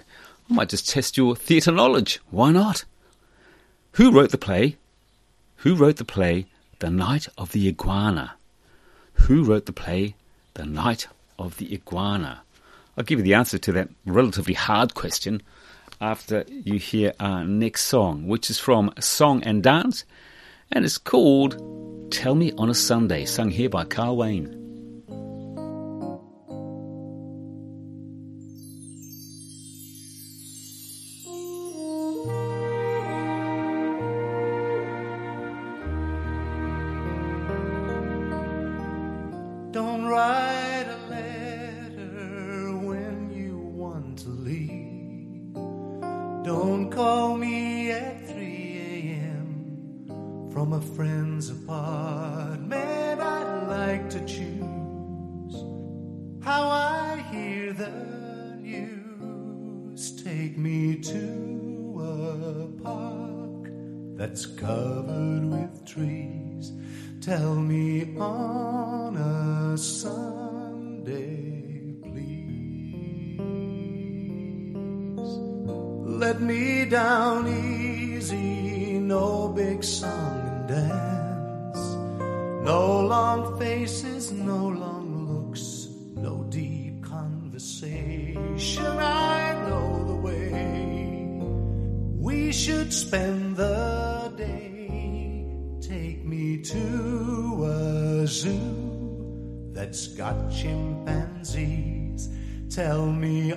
I 0.49 0.53
might 0.53 0.67
just 0.67 0.89
test 0.89 1.15
your 1.15 1.37
theatre 1.37 1.71
knowledge. 1.71 2.19
Why 2.31 2.51
not? 2.51 2.83
Who 3.93 4.11
wrote 4.11 4.31
the 4.31 4.37
play? 4.37 4.75
Who 5.59 5.73
wrote 5.73 5.95
the 5.95 6.03
play 6.03 6.47
The 6.79 6.89
Night 6.89 7.29
of 7.37 7.53
the 7.53 7.69
Iguana? 7.69 8.33
Who 9.13 9.45
wrote 9.45 9.67
the 9.67 9.71
play 9.71 10.15
The 10.55 10.65
Night 10.65 11.07
of 11.37 11.55
the 11.59 11.73
Iguana? 11.73 12.41
I'll 12.97 13.05
give 13.05 13.19
you 13.19 13.23
the 13.23 13.35
answer 13.35 13.57
to 13.57 13.71
that 13.71 13.87
relatively 14.05 14.55
hard 14.55 14.95
question 14.95 15.41
after 16.01 16.45
you 16.49 16.79
hear 16.79 17.13
our 17.19 17.43
next 17.43 17.83
song, 17.83 18.27
which 18.27 18.49
is 18.49 18.59
from 18.59 18.93
Song 18.99 19.43
and 19.43 19.61
Dance, 19.61 20.05
and 20.71 20.85
it's 20.85 20.97
called 20.97 22.11
Tell 22.11 22.35
Me 22.35 22.51
on 22.57 22.69
a 22.69 22.75
Sunday, 22.75 23.25
sung 23.25 23.49
here 23.49 23.69
by 23.69 23.85
Carl 23.85 24.17
Wayne. 24.17 24.58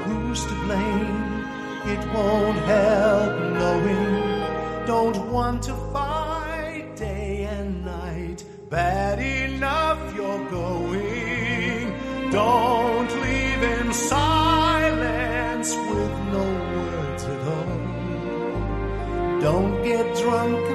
who's 0.05 0.45
to 0.45 0.55
blame. 0.65 1.47
It 1.87 1.99
won't 2.15 2.59
help 2.59 3.39
knowing. 3.55 4.87
Don't 4.87 5.33
want 5.33 5.63
to 5.65 5.75
fight 5.93 6.95
day 6.97 7.45
and 7.45 7.85
night. 7.85 8.45
Bad 8.71 9.19
enough 9.19 9.99
you're 10.15 10.49
going. 10.51 11.93
Don't 12.31 13.11
leave 13.21 13.63
in 13.63 13.93
silence 13.93 15.75
with 15.75 16.19
no 16.33 16.45
words 16.77 17.25
at 17.25 17.41
all. 17.49 17.81
Don't 19.41 19.83
get 19.85 20.17
drunk 20.17 20.74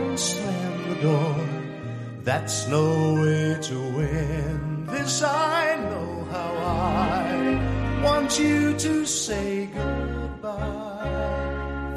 door. 1.01 1.35
That's 2.23 2.67
no 2.67 3.13
way 3.21 3.57
to 3.61 3.79
win. 3.97 4.85
This 4.87 5.21
I 5.21 5.75
know 5.89 6.25
how 6.31 6.51
I 6.57 8.01
want 8.03 8.39
you 8.39 8.73
to 8.77 9.05
say 9.05 9.67
goodbye. 9.73 10.99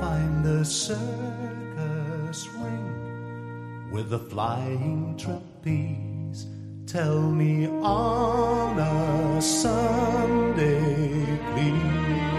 Find 0.01 0.45
the 0.45 0.65
circus 0.65 2.49
ring 2.61 3.91
with 3.93 4.11
the 4.11 4.19
flying 4.19 5.17
trapeze. 5.19 6.47
Tell 6.87 7.21
me 7.21 7.67
on 7.69 8.79
a 8.79 9.41
Sunday, 9.41 11.39
please. 11.55 12.32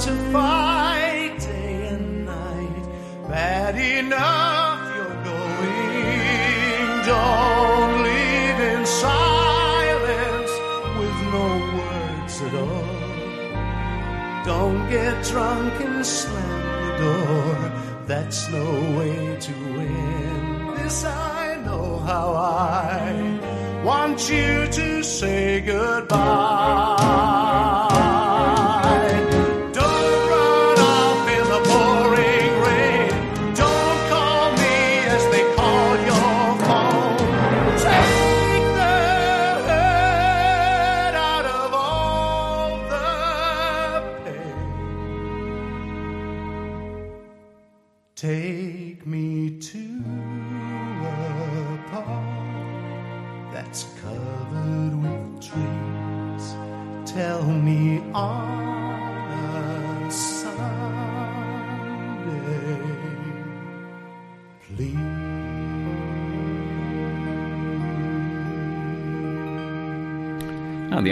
To 0.00 0.12
fight 0.32 1.36
day 1.38 1.86
and 1.88 2.26
night. 2.26 2.84
Bad 3.28 3.76
enough 3.76 4.80
you're 4.96 5.18
going. 5.32 7.04
Don't 7.06 8.02
leave 8.02 8.60
in 8.72 8.86
silence 8.86 10.52
with 10.98 11.18
no 11.36 11.46
words 11.78 12.34
at 12.42 12.54
all. 12.54 14.44
Don't 14.44 14.90
get 14.90 15.24
drunk 15.24 15.74
and 15.80 16.04
slam 16.04 16.60
the 16.86 16.92
door. 17.04 17.72
That's 18.06 18.48
no 18.50 18.66
way 18.98 19.36
to 19.40 19.52
win. 19.76 20.74
This 20.76 21.04
I 21.04 21.62
know 21.64 21.98
how 22.00 22.34
I 22.34 23.82
want 23.84 24.28
you 24.28 24.66
to 24.66 25.04
say 25.04 25.60
goodbye. 25.60 27.33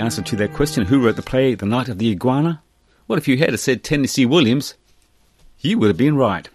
Answer 0.02 0.20
to 0.20 0.36
that 0.36 0.52
question, 0.52 0.84
who 0.84 1.00
wrote 1.00 1.14
the 1.14 1.22
play 1.22 1.54
The 1.54 1.64
Night 1.64 1.88
of 1.88 1.98
the 1.98 2.10
Iguana? 2.10 2.60
Well, 3.06 3.18
if 3.18 3.28
you 3.28 3.38
had 3.38 3.56
said 3.60 3.84
Tennessee 3.84 4.26
Williams, 4.26 4.74
you 5.60 5.78
would 5.78 5.86
have 5.88 5.96
been 5.96 6.16
right. 6.16 6.48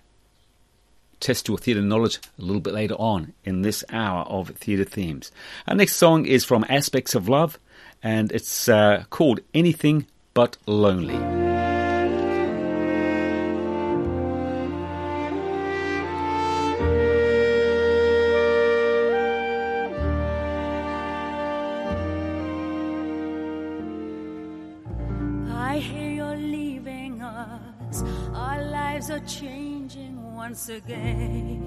Test 1.21 1.47
your 1.47 1.57
theatre 1.57 1.81
knowledge 1.81 2.19
a 2.37 2.41
little 2.41 2.59
bit 2.59 2.73
later 2.73 2.95
on 2.95 3.33
in 3.45 3.61
this 3.61 3.85
hour 3.89 4.23
of 4.23 4.49
theatre 4.49 4.83
themes. 4.83 5.31
Our 5.65 5.75
next 5.75 5.95
song 5.95 6.25
is 6.25 6.43
from 6.43 6.65
Aspects 6.67 7.15
of 7.15 7.29
Love, 7.29 7.57
and 8.03 8.33
it's 8.33 8.67
uh, 8.67 9.05
called 9.09 9.39
Anything 9.53 10.07
But 10.33 10.57
Lonely. 10.65 11.46
once 30.67 30.83
again. 30.83 31.63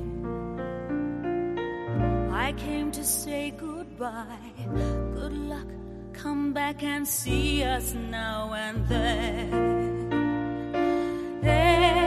I 2.32 2.52
came 2.52 2.90
to 2.92 3.04
say 3.04 3.50
goodbye. 3.56 4.24
Good 5.14 5.32
luck, 5.32 5.66
come 6.12 6.52
back 6.52 6.82
and 6.82 7.06
see 7.06 7.62
us 7.64 7.94
now 7.94 8.52
and 8.54 8.86
then. 8.88 10.10
Hey. 11.42 11.99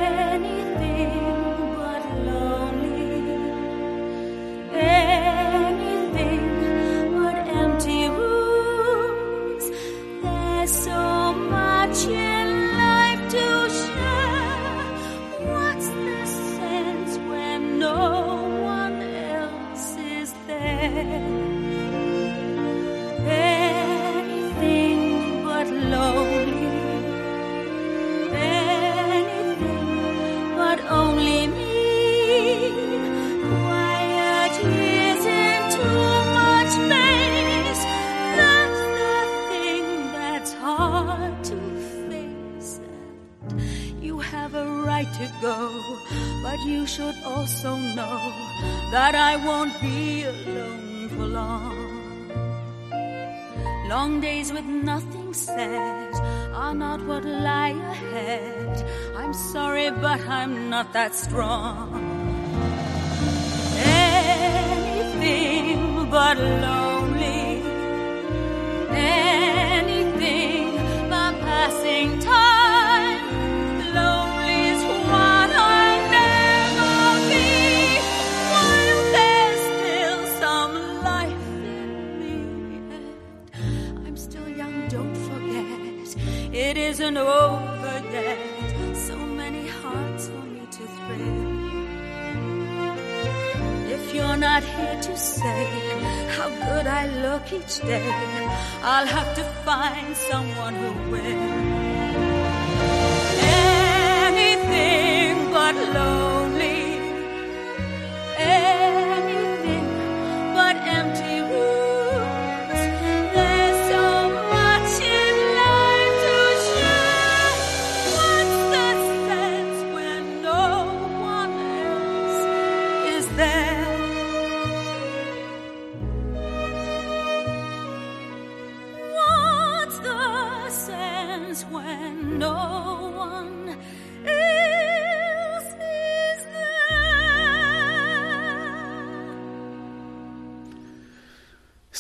Go. 45.44 46.00
But 46.42 46.60
you 46.72 46.88
should 46.88 47.18
also 47.26 47.76
know 47.98 48.20
that 48.96 49.14
I 49.32 49.36
won't 49.48 49.76
be 49.82 50.24
alone 50.24 51.10
for 51.14 51.26
long. 51.40 51.78
Long 53.94 54.22
days 54.22 54.48
with 54.56 54.66
nothing 54.66 55.34
said 55.34 56.14
are 56.62 56.76
not 56.86 57.00
what 57.10 57.26
lie 57.26 57.76
ahead. 57.96 58.74
I'm 59.20 59.34
sorry, 59.34 59.90
but 59.92 60.20
I'm 60.40 60.70
not 60.70 60.94
that 60.94 61.14
strong. 61.14 61.90
Anything 64.64 65.80
but 66.10 66.38
lonely. 66.38 66.93
Isn't 87.04 87.18
over 87.18 88.02
yet. 88.14 88.96
So 88.96 89.18
many 89.18 89.68
hearts 89.68 90.30
for 90.30 90.46
me 90.54 90.62
to 90.78 90.84
thrill. 90.96 91.42
If 93.96 94.14
you're 94.16 94.38
not 94.38 94.64
here 94.64 95.02
to 95.02 95.18
say 95.18 95.66
how 96.38 96.48
good 96.50 96.88
I 96.88 97.04
look 97.26 97.52
each 97.52 97.80
day, 97.82 98.10
I'll 98.84 99.06
have 99.06 99.36
to 99.36 99.44
find 99.66 100.16
someone 100.16 100.76
who 100.76 100.92
will. 101.12 101.44
Anything 104.30 105.52
but 105.52 105.76
lonely. 105.76 106.43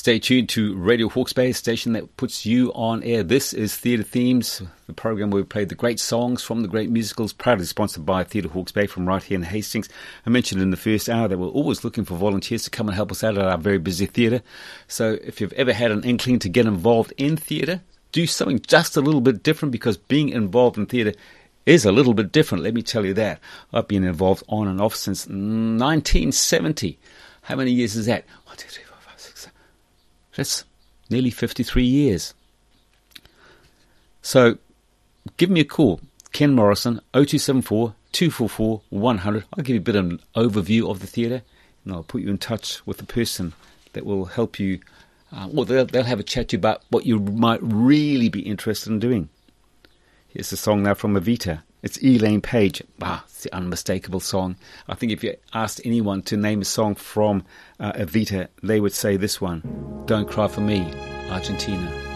Stay 0.03 0.19
tuned 0.19 0.49
to 0.49 0.75
Radio 0.75 1.07
Hawke's 1.07 1.31
Bay, 1.31 1.53
station 1.53 1.93
that 1.93 2.17
puts 2.17 2.45
you 2.45 2.73
on 2.73 3.01
air. 3.03 3.23
This 3.23 3.53
is 3.53 3.73
Theatre 3.77 4.03
Themes, 4.03 4.61
the 4.85 4.91
program 4.91 5.29
where 5.31 5.41
we 5.41 5.47
play 5.47 5.63
the 5.63 5.75
great 5.75 5.97
songs 5.97 6.43
from 6.43 6.61
the 6.61 6.67
great 6.67 6.89
musicals, 6.89 7.31
proudly 7.31 7.63
sponsored 7.63 8.05
by 8.05 8.25
Theatre 8.25 8.49
Hawke's 8.49 8.73
Bay 8.73 8.85
from 8.85 9.07
right 9.07 9.23
here 9.23 9.37
in 9.37 9.43
Hastings. 9.43 9.87
I 10.25 10.29
mentioned 10.29 10.61
in 10.61 10.71
the 10.71 10.75
first 10.75 11.07
hour 11.07 11.29
that 11.29 11.37
we're 11.37 11.47
always 11.47 11.85
looking 11.85 12.03
for 12.03 12.15
volunteers 12.17 12.65
to 12.65 12.69
come 12.69 12.89
and 12.89 12.95
help 12.97 13.13
us 13.13 13.23
out 13.23 13.37
at 13.37 13.45
our 13.45 13.57
very 13.57 13.77
busy 13.77 14.05
theatre. 14.05 14.41
So 14.89 15.19
if 15.23 15.39
you've 15.39 15.53
ever 15.53 15.71
had 15.71 15.91
an 15.91 16.03
inkling 16.03 16.39
to 16.39 16.49
get 16.49 16.65
involved 16.65 17.13
in 17.15 17.37
theatre, 17.37 17.79
do 18.11 18.27
something 18.27 18.59
just 18.59 18.97
a 18.97 19.01
little 19.01 19.21
bit 19.21 19.41
different 19.41 19.71
because 19.71 19.95
being 19.95 20.27
involved 20.27 20.77
in 20.77 20.85
theatre 20.85 21.13
is 21.65 21.85
a 21.85 21.93
little 21.93 22.13
bit 22.13 22.33
different, 22.33 22.65
let 22.65 22.73
me 22.73 22.81
tell 22.81 23.05
you 23.05 23.13
that. 23.13 23.39
I've 23.71 23.87
been 23.87 24.03
involved 24.03 24.43
on 24.49 24.67
and 24.67 24.81
off 24.81 24.95
since 24.95 25.27
1970. 25.27 26.99
How 27.43 27.55
many 27.55 27.71
years 27.71 27.95
is 27.95 28.07
that? 28.07 28.25
One, 28.47 28.57
two, 28.57 28.67
three, 28.67 28.83
four, 28.83 28.97
five, 28.99 29.17
six, 29.17 29.43
seven. 29.43 29.53
That's 30.35 30.65
nearly 31.09 31.29
53 31.29 31.83
years. 31.83 32.33
So 34.21 34.57
give 35.37 35.49
me 35.49 35.59
a 35.59 35.65
call. 35.65 36.01
Ken 36.31 36.53
Morrison, 36.53 36.95
0274 37.13 37.93
244 38.11 38.81
100. 38.89 39.45
I'll 39.53 39.63
give 39.63 39.75
you 39.75 39.79
a 39.79 39.83
bit 39.83 39.95
of 39.95 40.05
an 40.05 40.19
overview 40.35 40.89
of 40.89 40.99
the 40.99 41.07
theatre 41.07 41.43
and 41.83 41.93
I'll 41.93 42.03
put 42.03 42.21
you 42.21 42.29
in 42.29 42.37
touch 42.37 42.85
with 42.85 42.97
the 42.97 43.05
person 43.05 43.53
that 43.93 44.05
will 44.05 44.25
help 44.25 44.59
you. 44.59 44.79
Uh, 45.31 45.47
well, 45.51 45.65
they'll, 45.65 45.85
they'll 45.85 46.03
have 46.03 46.19
a 46.19 46.23
chat 46.23 46.49
to 46.49 46.55
you 46.55 46.59
about 46.59 46.83
what 46.89 47.05
you 47.05 47.19
might 47.19 47.59
really 47.61 48.29
be 48.29 48.41
interested 48.41 48.91
in 48.91 48.99
doing. 48.99 49.29
Here's 50.29 50.51
a 50.51 50.57
song 50.57 50.83
now 50.83 50.93
from 50.93 51.15
Evita. 51.15 51.61
It's 51.83 52.01
Elaine 52.01 52.39
Paige. 52.39 52.81
Ah, 53.01 53.25
it's 53.27 53.43
the 53.43 53.53
unmistakable 53.53 54.21
song. 54.21 54.55
I 54.87 54.95
think 54.95 55.11
if 55.11 55.21
you 55.21 55.35
asked 55.53 55.81
anyone 55.83 56.21
to 56.23 56.37
name 56.37 56.61
a 56.61 56.65
song 56.65 56.95
from 56.95 57.43
uh, 57.77 57.91
Evita, 57.91 58.47
they 58.63 58.79
would 58.79 58.93
say 58.93 59.17
this 59.17 59.41
one 59.41 60.03
Don't 60.05 60.29
Cry 60.29 60.47
for 60.47 60.61
Me, 60.61 60.93
Argentina. 61.29 62.12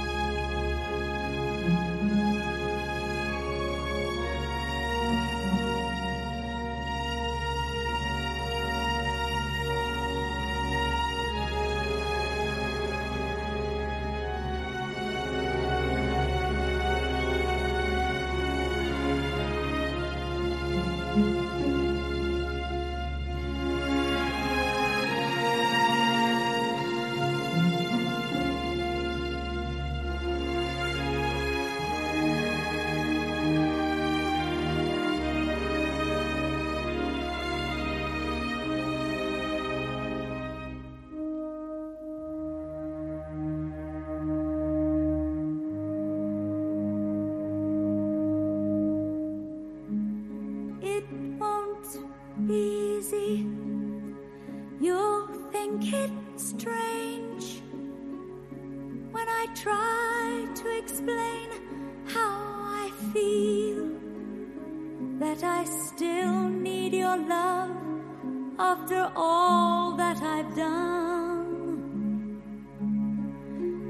I've 70.22 70.56
done. 70.56 72.41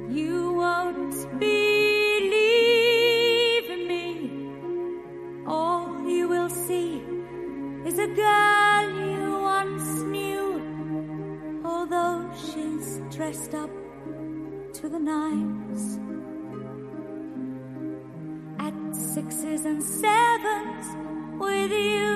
You 0.09 0.53
won't 0.53 1.39
believe 1.39 2.47
me. 3.87 4.51
All 5.45 6.07
you 6.07 6.27
will 6.27 6.49
see 6.49 7.01
is 7.85 7.99
a 7.99 8.07
girl 8.07 8.89
you 9.11 9.41
once 9.41 10.01
knew, 10.15 11.61
although 11.63 12.29
she's 12.35 12.99
dressed 13.15 13.53
up 13.53 13.69
to 14.73 14.89
the 14.89 14.99
nines. 14.99 15.99
At 18.59 18.73
sixes 18.95 19.65
and 19.65 19.81
sevens 19.83 20.87
with 21.39 21.71
you. 21.71 22.06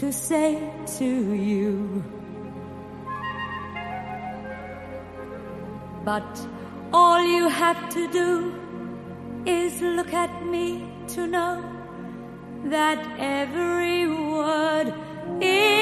To 0.00 0.10
say 0.10 0.58
to 0.98 1.34
you. 1.34 2.02
But 6.06 6.30
all 6.90 7.22
you 7.22 7.48
have 7.48 7.90
to 7.90 8.10
do 8.10 8.54
is 9.44 9.82
look 9.82 10.14
at 10.14 10.46
me 10.46 10.88
to 11.08 11.26
know 11.26 11.62
that 12.64 12.98
every 13.18 14.08
word 14.08 14.94
is 15.42 15.79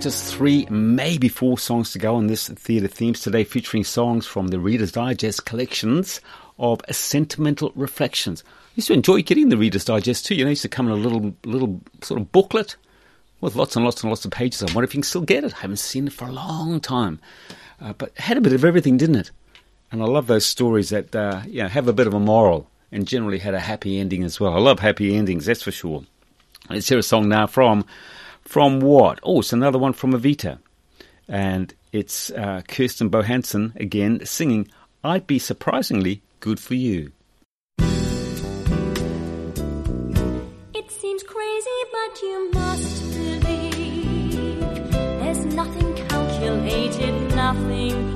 just 0.00 0.34
three, 0.34 0.66
maybe 0.70 1.28
four 1.28 1.58
songs 1.58 1.92
to 1.92 1.98
go 1.98 2.16
on 2.16 2.26
this 2.26 2.48
theatre 2.48 2.88
themes 2.88 3.20
today, 3.20 3.44
featuring 3.44 3.84
songs 3.84 4.26
from 4.26 4.48
the 4.48 4.58
Reader's 4.58 4.92
Digest 4.92 5.44
collections 5.44 6.20
of 6.58 6.80
sentimental 6.90 7.72
reflections. 7.74 8.42
I 8.46 8.72
used 8.76 8.88
to 8.88 8.94
enjoy 8.94 9.22
getting 9.22 9.50
the 9.50 9.58
Reader's 9.58 9.84
Digest 9.84 10.24
too. 10.24 10.34
You 10.34 10.44
know, 10.44 10.48
it 10.48 10.52
used 10.52 10.62
to 10.62 10.68
come 10.68 10.86
in 10.86 10.92
a 10.92 10.96
little, 10.96 11.34
little 11.44 11.80
sort 12.00 12.20
of 12.20 12.32
booklet 12.32 12.76
with 13.42 13.56
lots 13.56 13.76
and 13.76 13.84
lots 13.84 14.02
and 14.02 14.10
lots 14.10 14.24
of 14.24 14.30
pages. 14.30 14.62
I 14.62 14.66
wonder 14.66 14.84
if 14.84 14.94
you 14.94 15.00
can 15.00 15.02
still 15.02 15.20
get 15.20 15.44
it. 15.44 15.54
I 15.54 15.60
haven't 15.60 15.76
seen 15.76 16.06
it 16.06 16.14
for 16.14 16.26
a 16.26 16.32
long 16.32 16.80
time, 16.80 17.20
uh, 17.80 17.92
but 17.92 18.16
had 18.16 18.38
a 18.38 18.42
bit 18.42 18.54
of 18.54 18.64
everything, 18.64 18.96
didn't 18.96 19.16
it? 19.16 19.30
And 19.92 20.02
I 20.02 20.06
love 20.06 20.28
those 20.28 20.46
stories 20.46 20.90
that 20.90 21.14
uh, 21.14 21.42
you 21.46 21.62
know 21.62 21.68
have 21.68 21.88
a 21.88 21.92
bit 21.92 22.06
of 22.06 22.14
a 22.14 22.20
moral 22.20 22.70
and 22.90 23.06
generally 23.06 23.38
had 23.38 23.54
a 23.54 23.60
happy 23.60 23.98
ending 23.98 24.24
as 24.24 24.40
well. 24.40 24.54
I 24.54 24.60
love 24.60 24.78
happy 24.78 25.14
endings, 25.14 25.46
that's 25.46 25.62
for 25.62 25.72
sure. 25.72 26.04
Let's 26.70 26.88
hear 26.88 26.98
a 26.98 27.02
song 27.02 27.28
now 27.28 27.46
from 27.46 27.84
from 28.50 28.80
what? 28.80 29.20
Oh, 29.22 29.38
it's 29.38 29.52
another 29.52 29.78
one 29.78 29.92
from 29.92 30.12
Evita, 30.12 30.58
and 31.28 31.72
it's 31.92 32.32
uh, 32.32 32.62
Kirsten 32.66 33.08
Bohansen 33.08 33.76
again 33.76 34.26
singing 34.26 34.66
"I'd 35.04 35.24
Be 35.28 35.38
Surprisingly 35.38 36.20
Good 36.40 36.58
for 36.58 36.74
You." 36.74 37.12
It 40.74 40.90
seems 40.90 41.22
crazy, 41.22 41.80
but 41.92 42.22
you 42.22 42.50
must 42.52 43.14
believe 43.14 44.90
there's 44.90 45.44
nothing 45.54 45.94
calculated, 46.08 47.36
nothing 47.36 48.09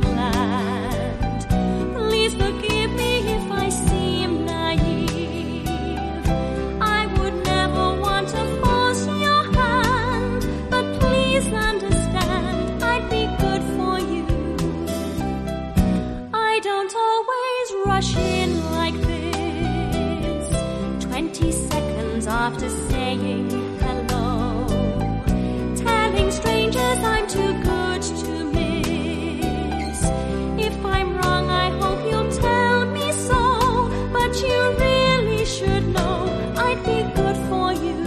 after 22.45 22.69
saying 22.91 23.49
hello, 23.81 24.67
telling 25.77 26.31
strangers 26.31 26.99
I'm 27.13 27.27
too 27.27 27.53
good 27.71 28.03
to 28.03 28.33
miss. 28.57 30.01
If 30.69 30.77
I'm 30.85 31.17
wrong, 31.17 31.49
I 31.49 31.71
hope 31.81 32.01
you'll 32.11 32.33
tell 32.33 32.85
me 32.97 33.07
so. 33.29 33.41
But 34.13 34.33
you 34.47 34.59
really 34.87 35.47
should 35.47 35.87
know 35.97 36.19
I'd 36.67 36.83
be 36.85 37.01
good 37.19 37.39
for 37.49 37.73
you. 37.85 38.01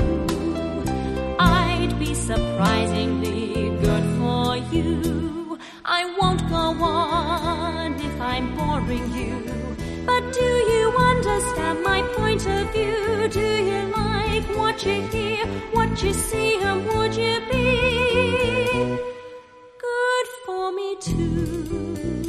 I'd 1.39 1.97
be 1.97 2.14
surprisingly 2.14 3.72
good 3.85 4.05
for 4.19 4.57
you. 4.72 5.57
I 5.84 6.01
won't 6.19 6.47
go 6.47 6.65
on 6.85 7.95
if 7.95 8.22
I'm 8.22 8.55
boring 8.55 9.07
you. 9.19 9.35
But 10.05 10.31
do 10.31 10.49
you 10.73 10.85
understand? 11.11 11.68
my 11.84 12.01
point 12.15 12.45
of 12.47 12.72
view? 12.73 13.27
Do 13.30 13.47
you 13.72 13.97
what 14.78 14.86
you 14.86 15.02
hear, 15.08 15.48
what 15.72 16.04
you 16.04 16.14
see, 16.14 16.62
and 16.62 16.86
would 16.86 17.16
you 17.16 17.40
be 17.52 18.99
good 19.86 20.28
for 20.45 20.72
me 20.72 20.95
too? 20.99 22.24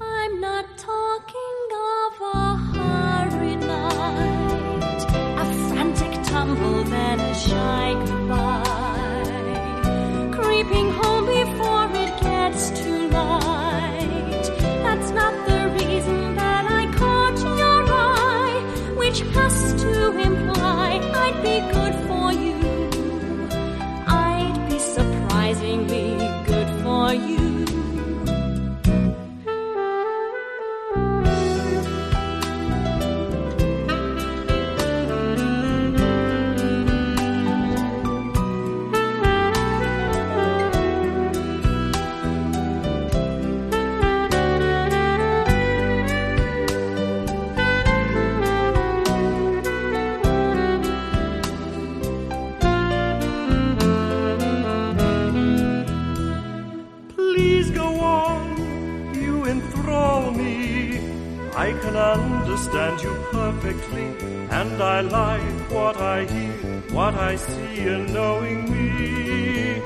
I'm 0.00 0.40
not 0.40 0.64
talking 0.78 1.68
of 1.92 2.20
a 2.34 2.56
hurried 2.72 3.60
night, 3.60 5.04
a 5.36 5.44
frantic 5.68 6.22
tumble, 6.24 6.84
then 6.84 7.20
a 7.20 7.34
shy 7.34 7.92
goodbye. 8.06 9.50
Creeping 10.32 10.92
home 10.92 11.26
before 11.26 11.90
it 11.92 12.22
gets 12.22 12.70
too 12.70 13.08
light. 13.08 14.46
That's 14.82 15.10
not 15.10 15.49
has 19.34 19.74
to 19.82 20.18
imply 20.18 21.00
I'd 21.14 21.42
be 21.42 21.60
good 21.74 21.94
for 22.08 22.32
you. 22.32 22.56
I'd 24.06 24.66
be 24.68 24.78
surprisingly 24.78 26.16
good 26.46 26.68
for 26.82 27.14
you. 27.14 27.49
Enthrall 59.50 60.30
me. 60.30 61.00
I 61.66 61.72
can 61.82 61.96
understand 61.96 63.02
you 63.02 63.14
perfectly, 63.32 64.06
and 64.58 64.80
I 64.80 65.00
like 65.00 65.70
what 65.76 65.96
I 65.96 66.24
hear, 66.24 66.82
what 66.98 67.14
I 67.14 67.34
see, 67.36 67.80
and 67.94 68.14
knowing 68.14 68.60
me, 68.74 69.82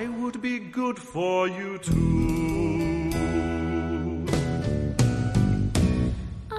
I 0.00 0.06
would 0.18 0.40
be 0.40 0.58
good 0.60 0.98
for 0.98 1.48
you 1.48 1.78
too. 1.78 3.10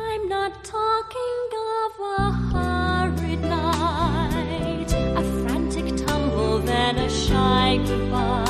I'm 0.09 0.23
not 0.27 0.53
talking 0.63 1.45
of 1.79 1.91
a 2.17 2.31
hurried 2.51 3.41
night, 3.41 4.91
a 5.21 5.23
frantic 5.41 5.87
tumble, 6.05 6.59
then 6.59 6.97
a 6.97 7.09
shy 7.09 7.79
goodbye. 7.87 8.48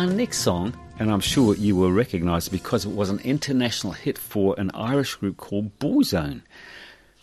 Our 0.00 0.06
next 0.06 0.38
song, 0.38 0.74
and 0.98 1.10
I'm 1.10 1.20
sure 1.20 1.54
you 1.54 1.76
will 1.76 1.92
recognise 1.92 2.48
because 2.48 2.86
it 2.86 2.90
was 2.90 3.10
an 3.10 3.18
international 3.18 3.92
hit 3.92 4.16
for 4.16 4.54
an 4.56 4.70
Irish 4.72 5.16
group 5.16 5.36
called 5.36 5.78
Boyzone. 5.78 6.40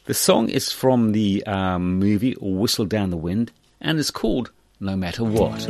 The 0.06 0.14
song 0.14 0.50
is 0.50 0.72
from 0.72 1.12
the 1.12 1.44
um, 1.48 1.98
movie 1.98 2.36
Whistle 2.40 2.86
Down 2.86 3.10
the 3.10 3.18
Wind 3.18 3.52
and 3.82 3.98
is 3.98 4.12
called 4.12 4.52
No 4.80 4.96
Matter 4.96 5.24
What. 5.24 5.68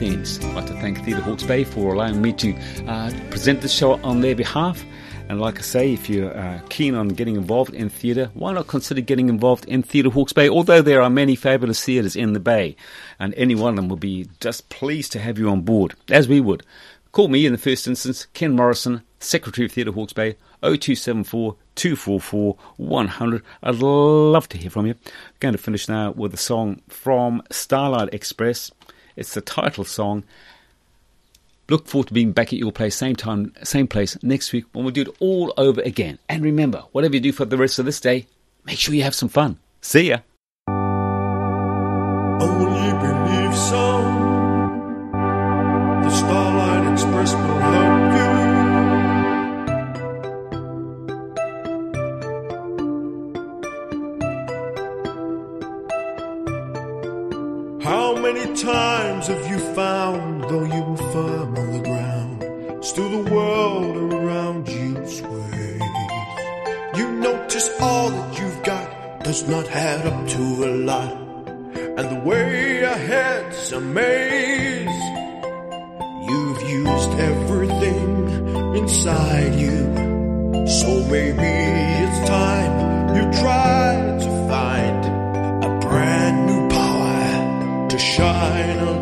I'd 0.00 0.54
like 0.54 0.66
to 0.66 0.74
thank 0.74 1.04
Theatre 1.04 1.20
Hawke's 1.20 1.42
Bay 1.42 1.64
for 1.64 1.92
allowing 1.92 2.22
me 2.22 2.32
to 2.34 2.54
uh, 2.86 3.10
present 3.30 3.62
this 3.62 3.72
show 3.72 3.94
on 4.04 4.20
their 4.20 4.36
behalf. 4.36 4.84
And 5.28 5.40
like 5.40 5.58
I 5.58 5.62
say, 5.62 5.92
if 5.92 6.08
you're 6.08 6.38
uh, 6.38 6.60
keen 6.68 6.94
on 6.94 7.08
getting 7.08 7.34
involved 7.34 7.74
in 7.74 7.88
theatre, 7.88 8.30
why 8.34 8.52
not 8.52 8.68
consider 8.68 9.00
getting 9.00 9.28
involved 9.28 9.64
in 9.64 9.82
Theatre 9.82 10.10
Hawke's 10.10 10.32
Bay? 10.32 10.48
Although 10.48 10.82
there 10.82 11.02
are 11.02 11.10
many 11.10 11.34
fabulous 11.34 11.84
theatres 11.84 12.14
in 12.14 12.32
the 12.32 12.38
Bay, 12.38 12.76
and 13.18 13.34
any 13.34 13.56
one 13.56 13.70
of 13.70 13.76
them 13.76 13.88
would 13.88 13.98
be 13.98 14.28
just 14.38 14.68
pleased 14.68 15.10
to 15.12 15.18
have 15.18 15.36
you 15.36 15.48
on 15.50 15.62
board, 15.62 15.94
as 16.10 16.28
we 16.28 16.40
would. 16.40 16.62
Call 17.10 17.26
me 17.26 17.44
in 17.44 17.50
the 17.50 17.58
first 17.58 17.88
instance, 17.88 18.26
Ken 18.34 18.54
Morrison, 18.54 19.02
Secretary 19.18 19.66
of 19.66 19.72
Theatre 19.72 19.90
Hawke's 19.90 20.12
Bay, 20.12 20.36
0274 20.62 21.56
244 21.74 22.56
100. 22.76 23.42
I'd 23.64 23.74
love 23.74 24.48
to 24.50 24.58
hear 24.58 24.70
from 24.70 24.86
you. 24.86 24.92
I'm 24.92 25.12
going 25.40 25.54
to 25.54 25.58
finish 25.58 25.88
now 25.88 26.12
with 26.12 26.34
a 26.34 26.36
song 26.38 26.82
from 26.88 27.42
Starlight 27.50 28.14
Express. 28.14 28.70
It's 29.18 29.34
the 29.34 29.40
title 29.40 29.84
song. 29.84 30.22
Look 31.68 31.88
forward 31.88 32.06
to 32.06 32.14
being 32.14 32.30
back 32.30 32.52
at 32.52 32.58
your 32.58 32.70
place, 32.70 32.94
same 32.94 33.16
time, 33.16 33.52
same 33.64 33.88
place 33.88 34.16
next 34.22 34.52
week 34.52 34.64
when 34.72 34.84
we'll 34.84 34.94
do 34.94 35.02
it 35.02 35.16
all 35.18 35.52
over 35.56 35.80
again. 35.82 36.20
And 36.28 36.44
remember, 36.44 36.84
whatever 36.92 37.14
you 37.16 37.20
do 37.20 37.32
for 37.32 37.44
the 37.44 37.58
rest 37.58 37.80
of 37.80 37.84
this 37.84 38.00
day, 38.00 38.26
make 38.64 38.78
sure 38.78 38.94
you 38.94 39.02
have 39.02 39.16
some 39.16 39.28
fun. 39.28 39.58
See 39.82 40.10
ya. 40.10 40.18
Have 59.28 59.46
you 59.46 59.58
found, 59.74 60.44
though 60.44 60.64
you 60.64 60.82
were 60.82 60.96
firm 61.12 61.56
on 61.58 61.72
the 61.72 61.80
ground, 61.80 62.84
still 62.84 63.10
the 63.10 63.30
world 63.30 64.12
around 64.14 64.66
you 64.66 64.94
sways? 65.06 65.82
You 66.96 67.12
notice 67.12 67.68
all 67.78 68.08
that 68.08 68.38
you've 68.38 68.62
got 68.62 69.24
does 69.24 69.46
not 69.46 69.66
add 69.70 70.06
up 70.06 70.28
to 70.28 70.42
a 70.64 70.70
lot, 70.90 71.12
and 71.76 72.06
the 72.14 72.20
way 72.24 72.82
ahead's 72.82 73.72
a 73.72 73.80
maze. 73.80 75.04
You've 76.30 76.62
used 76.62 77.12
everything 77.30 78.76
inside 78.76 79.54
you, 79.56 79.78
so 80.66 80.88
maybe 81.10 81.52
it's 82.02 82.28
time 82.28 82.72
you 83.16 83.22
try 83.42 84.16
to 84.24 84.30
find 84.48 85.00
a 85.68 85.78
brand 85.86 86.46
new 86.46 86.68
power 86.70 87.88
to 87.90 87.98
shine 87.98 88.97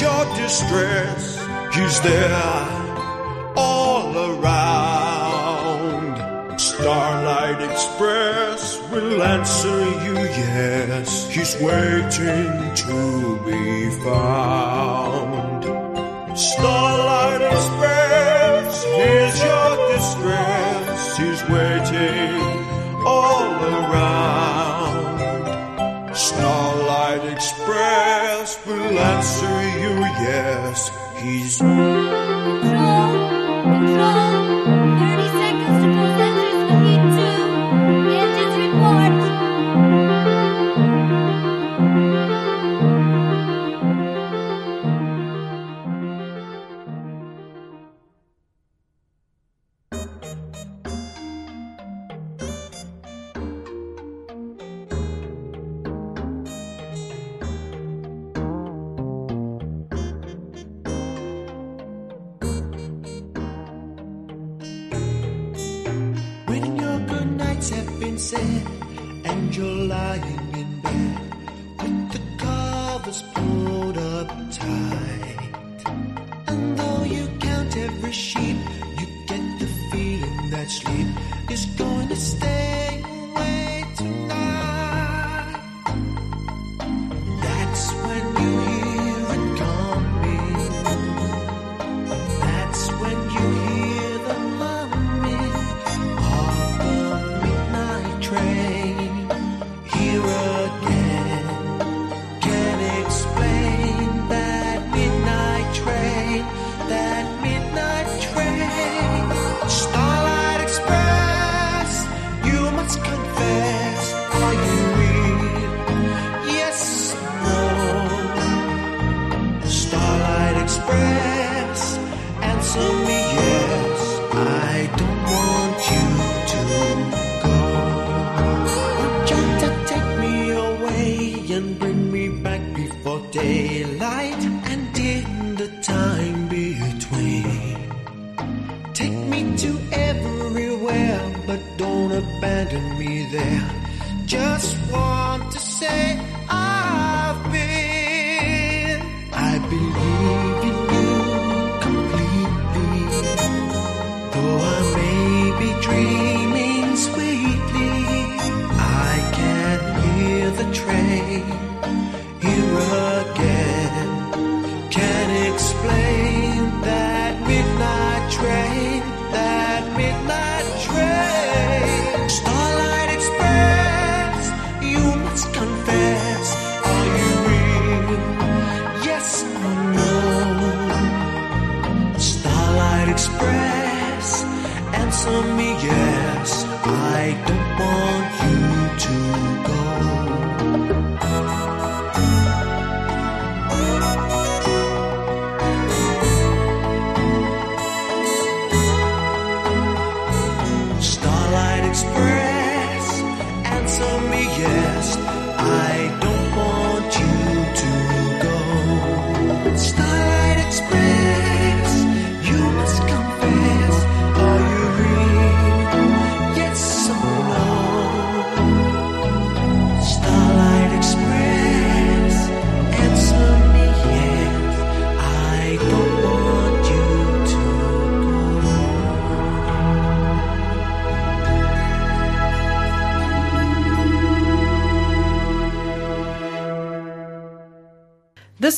your 0.00 0.24
distress. 0.36 1.38
He's 1.74 2.00
there 2.02 2.78
all 3.56 4.16
around. 4.16 5.38
Starlight 6.60 7.60
Express 7.70 8.78
will 8.90 9.22
answer 9.22 9.80
you 10.04 10.14
yes. 10.14 11.28
He's 11.30 11.54
waiting 11.60 12.74
to 12.84 13.38
be 13.46 13.90
found. 14.04 15.64
Starlight 16.38 17.42
Express, 17.52 18.84
here's 18.84 19.38
your 19.48 19.70
distress. 19.94 21.16
He's 21.16 21.42
waiting 21.48 22.42
all 23.04 23.50
around. 23.74 25.18
Starlight 26.14 27.24
Express 27.32 28.27
will 28.66 28.98
answer 28.98 29.62
you 29.78 29.92
yes. 30.24 30.90
He's. 31.20 31.60